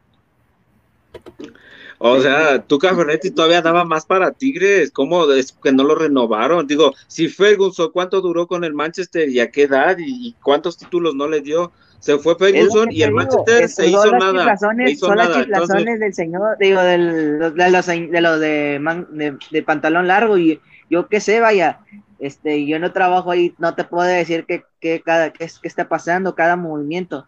[2.03, 6.65] O sea, Tuca Ferretti todavía daba más para Tigres, ¿cómo es que no lo renovaron?
[6.65, 11.13] Digo, si Ferguson, ¿cuánto duró con el Manchester y a qué edad y, cuántos títulos
[11.13, 11.71] no le dio?
[11.99, 14.57] Se fue Ferguson y el Manchester se hizo nada.
[14.57, 14.77] son
[15.15, 20.59] las chiflazones del señor, digo, del, de los de, los de, de, pantalón largo y
[20.89, 21.81] yo qué sé, vaya,
[22.17, 26.33] este, yo no trabajo ahí, no te puedo decir qué que cada, qué está pasando,
[26.33, 27.27] cada movimiento,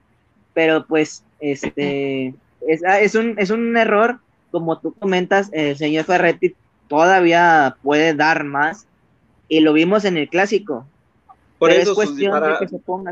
[0.55, 2.33] pero pues, este,
[2.67, 4.19] es, es, un, es un error
[4.53, 6.55] como tú comentas, el señor Ferretti
[6.87, 8.85] todavía puede dar más
[9.47, 10.85] y lo vimos en el clásico.
[11.57, 11.95] Por eso,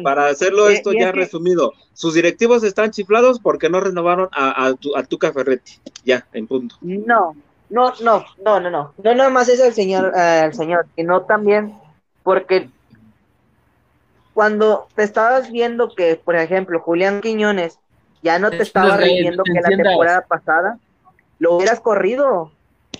[0.03, 5.33] para, hacerlo esto ya resumido, sus directivos están chiflados porque no renovaron a, a, Tuca
[5.33, 6.75] Ferretti, ya, en punto.
[6.81, 7.35] No,
[7.69, 11.21] no, no, no, no, no, no nada más es el señor, eh, el señor, sino
[11.21, 11.73] también
[12.21, 12.69] porque
[14.35, 17.79] cuando te estabas viendo que, por ejemplo, Julián Quiñones
[18.21, 20.77] ya no te estaba rindiendo que la temporada pasada,
[21.41, 22.51] lo hubieras corrido.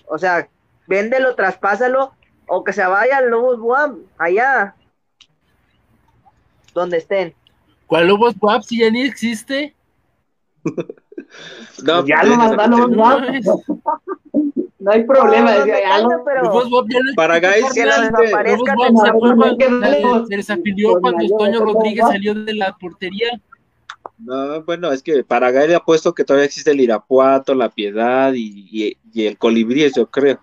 [0.07, 0.49] O sea,
[0.87, 2.11] véndelo, traspásalo,
[2.47, 4.73] o que se vaya al Lobos Buam, allá,
[6.73, 7.35] donde estén.
[7.85, 9.75] ¿Cuál Lobos Buam si ya ni existe?
[11.83, 13.25] no, ya lo mandaron Buam.
[14.79, 15.57] No hay problema.
[15.57, 16.51] No, no, pero...
[17.15, 17.85] Para Gael se
[20.35, 23.39] desafilió cuando Toño Rodríguez salió de la portería.
[24.23, 28.97] No, bueno, es que para Gael apuesto que todavía existe el Irapuato, la Piedad y,
[29.15, 30.39] el Colibrí, yo creo.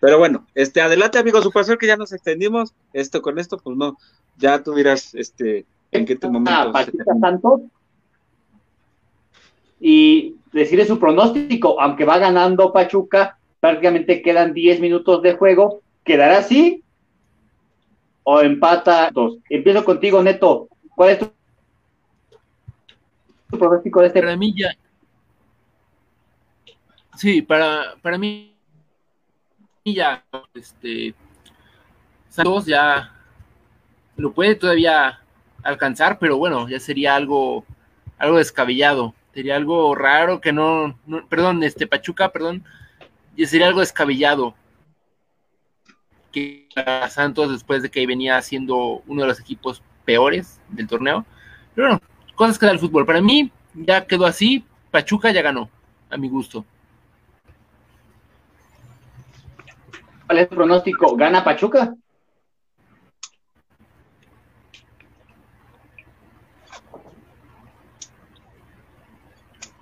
[0.00, 3.76] Pero bueno, este, adelante amigos, su pastor que ya nos extendimos, esto con esto, pues
[3.76, 3.96] no,
[4.36, 6.72] ya tú dirás, este, en qué momento.
[7.20, 7.60] Santos
[9.80, 16.38] y decirle su pronóstico, aunque va ganando Pachuca, prácticamente quedan 10 minutos de juego, ¿quedará
[16.38, 16.82] así?
[18.24, 19.38] ¿O empata dos?
[19.48, 21.30] Empiezo contigo, Neto, ¿cuál es tu
[23.50, 24.20] de este.
[24.20, 24.70] Para mí ya.
[27.16, 28.54] Sí, para, para mí
[29.84, 30.24] ya,
[30.54, 31.14] este,
[32.28, 33.12] Santos ya
[34.16, 35.20] lo puede todavía
[35.62, 37.64] alcanzar, pero bueno, ya sería algo,
[38.18, 42.64] algo descabellado, sería algo raro que no, perdón, este Pachuca, perdón,
[43.36, 44.54] ya sería algo descabellado
[46.32, 46.68] que
[47.10, 51.24] Santos después de que venía siendo uno de los equipos peores del torneo,
[51.74, 52.02] pero bueno,
[52.38, 53.04] cosas que da el fútbol.
[53.04, 55.68] Para mí ya quedó así, Pachuca ya ganó,
[56.08, 56.64] a mi gusto.
[60.26, 61.16] ¿Cuál es el pronóstico?
[61.16, 61.94] ¿Gana Pachuca?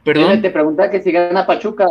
[0.03, 0.41] Perdón.
[0.41, 1.89] Te preguntaba que si gana Pachuca.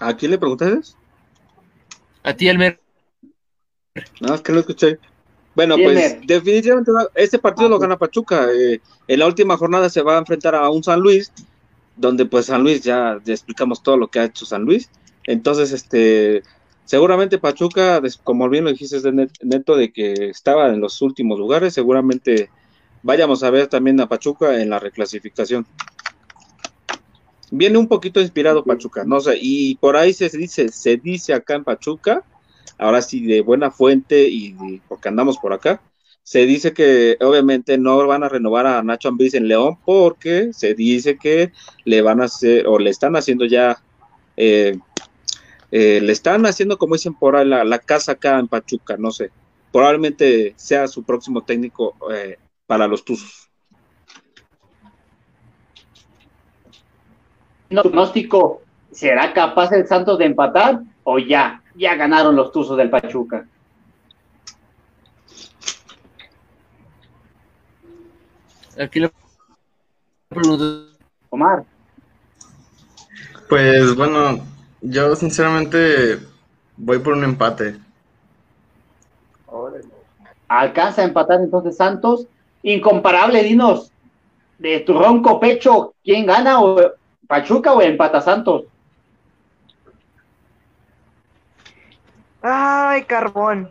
[0.00, 0.96] ¿A quién le preguntas?
[2.24, 2.80] A ti, Elmer.
[4.20, 4.98] No, es que no escuché.
[5.58, 8.46] Bueno, pues definitivamente este partido lo gana Pachuca.
[8.48, 11.32] Eh, en la última jornada se va a enfrentar a un San Luis,
[11.96, 14.88] donde pues San Luis ya, explicamos todo lo que ha hecho San Luis.
[15.24, 16.44] Entonces, este,
[16.84, 21.74] seguramente Pachuca, como bien lo dijiste de Neto, de que estaba en los últimos lugares,
[21.74, 22.50] seguramente
[23.02, 25.66] vayamos a ver también a Pachuca en la reclasificación.
[27.50, 31.56] Viene un poquito inspirado Pachuca, no sé, y por ahí se dice, se dice acá
[31.56, 32.22] en Pachuca
[32.78, 35.80] ahora sí de buena fuente y porque andamos por acá,
[36.28, 40.74] se dice que obviamente no van a renovar a Nacho Ambriz en León porque se
[40.74, 41.52] dice que
[41.86, 43.82] le van a hacer o le están haciendo ya,
[44.36, 44.78] eh,
[45.70, 49.30] eh, le están haciendo como dicen por ahí la, casa acá en Pachuca, no sé,
[49.72, 53.48] probablemente sea su próximo técnico eh, para los Tuzos.
[57.70, 58.60] pronóstico,
[58.92, 63.46] ¿será capaz el Santos de empatar o ya, ya ganaron los Tuzos del Pachuca?
[68.78, 69.10] Aquí le
[71.30, 71.64] Omar.
[73.48, 74.44] Pues bueno,
[74.82, 76.18] yo sinceramente
[76.76, 77.78] voy por un empate.
[80.48, 82.26] Alcanza a empatar entonces Santos.
[82.62, 83.92] Incomparable, dinos,
[84.58, 86.60] de tu ronco pecho, ¿quién gana?
[86.60, 86.76] O
[87.26, 88.64] ¿Pachuca o empata Santos?
[92.50, 93.70] Ay, carbón.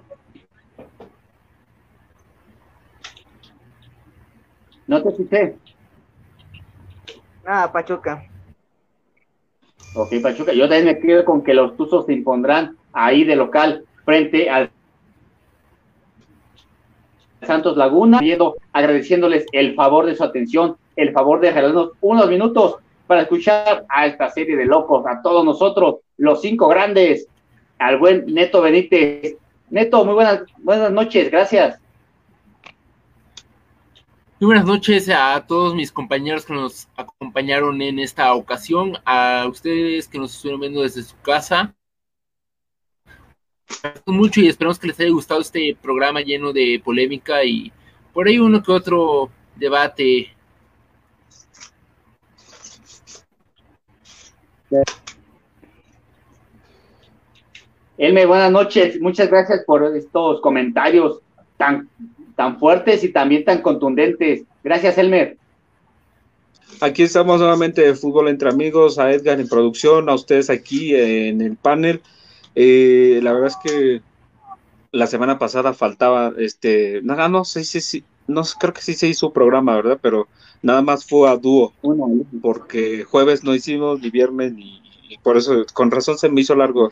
[4.85, 5.55] No te escuché.
[7.43, 8.23] Ah, Pachuca.
[9.95, 10.53] Ok, Pachuca.
[10.53, 14.69] Yo también me quedo con que los Tuzos se impondrán ahí de local frente al
[17.41, 18.19] Santos Laguna,
[18.73, 22.75] agradeciéndoles el favor de su atención, el favor de regalarnos unos minutos
[23.07, 27.27] para escuchar a esta serie de locos, a todos nosotros, los cinco grandes,
[27.79, 29.37] al buen Neto Benítez.
[29.69, 31.79] Neto, muy buenas, buenas noches, gracias.
[34.39, 40.07] Muy buenas noches a todos mis compañeros que nos acompañaron en esta ocasión, a ustedes
[40.07, 41.73] que nos estuvieron viendo desde su casa.
[44.05, 47.71] Mucho y esperamos que les haya gustado este programa lleno de polémica y
[48.13, 50.37] por ahí uno que otro debate
[57.97, 59.01] Elmer, buenas noches.
[59.01, 61.19] Muchas gracias por estos comentarios
[61.57, 61.89] tan,
[62.35, 64.43] tan fuertes y también tan contundentes.
[64.63, 65.37] Gracias, Elmer.
[66.79, 71.41] Aquí estamos nuevamente de Fútbol entre Amigos, a Edgar en producción, a ustedes aquí en
[71.41, 72.01] el panel.
[72.53, 74.01] Eh, la verdad es que
[74.91, 79.07] la semana pasada faltaba, este, nada, no sé si, sí, no creo que sí se
[79.07, 79.97] hizo programa, ¿verdad?
[79.99, 80.27] Pero
[80.61, 81.73] nada más fue a dúo,
[82.43, 84.86] porque jueves no hicimos, ni viernes, ni,
[85.23, 86.89] por eso, con razón se me hizo largo.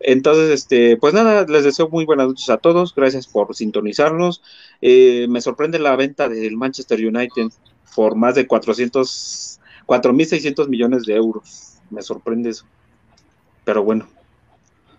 [0.00, 4.42] Entonces, este, pues nada, les deseo muy buenas noches a todos, gracias por sintonizarnos.
[4.80, 7.48] Eh, me sorprende la venta del Manchester United
[7.94, 11.78] por más de 400, 4.600 millones de euros.
[11.90, 12.64] Me sorprende eso.
[13.64, 14.06] Pero bueno.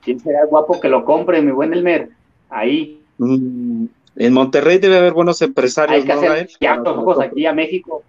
[0.02, 2.10] ¿Quién será guapo que lo compre, mi buen Elmer?
[2.50, 3.02] Ahí.
[3.18, 3.86] Mm,
[4.16, 6.02] en Monterrey debe haber buenos empresarios.
[6.02, 6.50] Hay que hacer
[6.84, 8.04] los ojos aquí a México.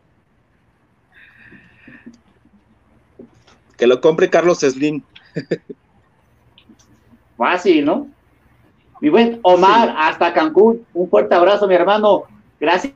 [3.83, 5.03] Que lo compre Carlos Slim.
[7.37, 8.07] Fácil, ¿no?
[9.01, 10.87] Mi buen Omar, hasta Cancún.
[10.95, 12.23] Un fuerte abrazo, mi hermano.
[12.61, 12.95] Gracias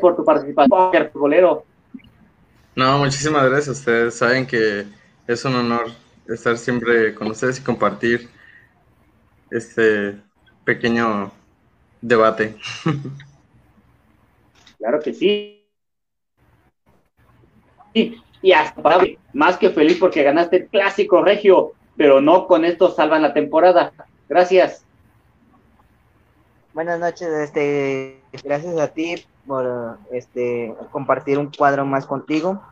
[0.00, 1.64] por tu participación, futbolero.
[2.76, 3.78] No, muchísimas gracias.
[3.78, 4.86] Ustedes saben que
[5.26, 5.86] es un honor
[6.28, 8.30] estar siempre con ustedes y compartir
[9.50, 10.16] este
[10.64, 11.32] pequeño
[12.00, 12.54] debate.
[14.78, 15.55] Claro que sí.
[18.42, 19.00] Y hasta
[19.32, 23.92] más que feliz porque ganaste el clásico regio, pero no con esto salvan la temporada.
[24.28, 24.84] Gracias.
[26.74, 32.62] Buenas noches, este, gracias a ti por este compartir un cuadro más contigo.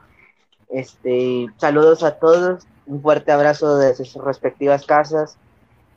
[0.68, 5.38] Este, saludos a todos, un fuerte abrazo desde sus respectivas casas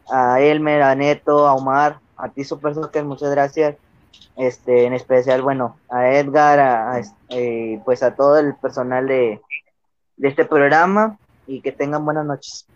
[0.10, 3.76] a Elmer, a Neto, a Omar, a ti Super Soccer, muchas gracias.
[4.36, 9.42] Este, en especial, bueno, a Edgar, a, eh, pues a todo el personal de,
[10.16, 11.18] de este programa
[11.48, 12.68] y que tengan buenas noches.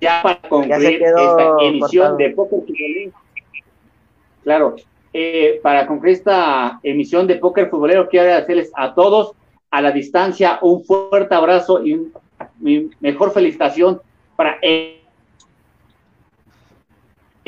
[0.00, 3.12] Ya para concluir esta emisión de Poker Futbolero,
[4.44, 4.76] claro,
[5.12, 9.32] eh, para concluir esta emisión de Poker Futbolero, quiero agradecerles a todos
[9.70, 12.12] a la distancia un fuerte abrazo y un
[12.58, 14.00] mi mejor felicitación
[14.36, 14.97] para el,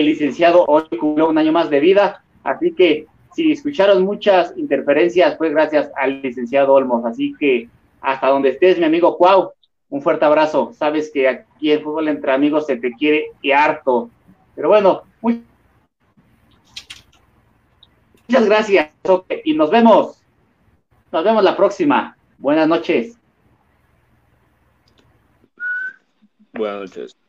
[0.06, 5.50] licenciado hoy cumplió un año más de vida, así que si escucharon muchas interferencias fue
[5.50, 7.68] gracias al licenciado Olmos, así que
[8.00, 9.52] hasta donde estés mi amigo Cuau,
[9.88, 14.10] un fuerte abrazo, sabes que aquí en Fútbol Entre Amigos se te quiere y harto,
[14.54, 15.44] pero bueno, muchas
[18.28, 18.90] gracias
[19.44, 20.22] y nos vemos,
[21.12, 23.16] nos vemos la próxima, buenas noches.
[26.52, 27.19] Buenas noches.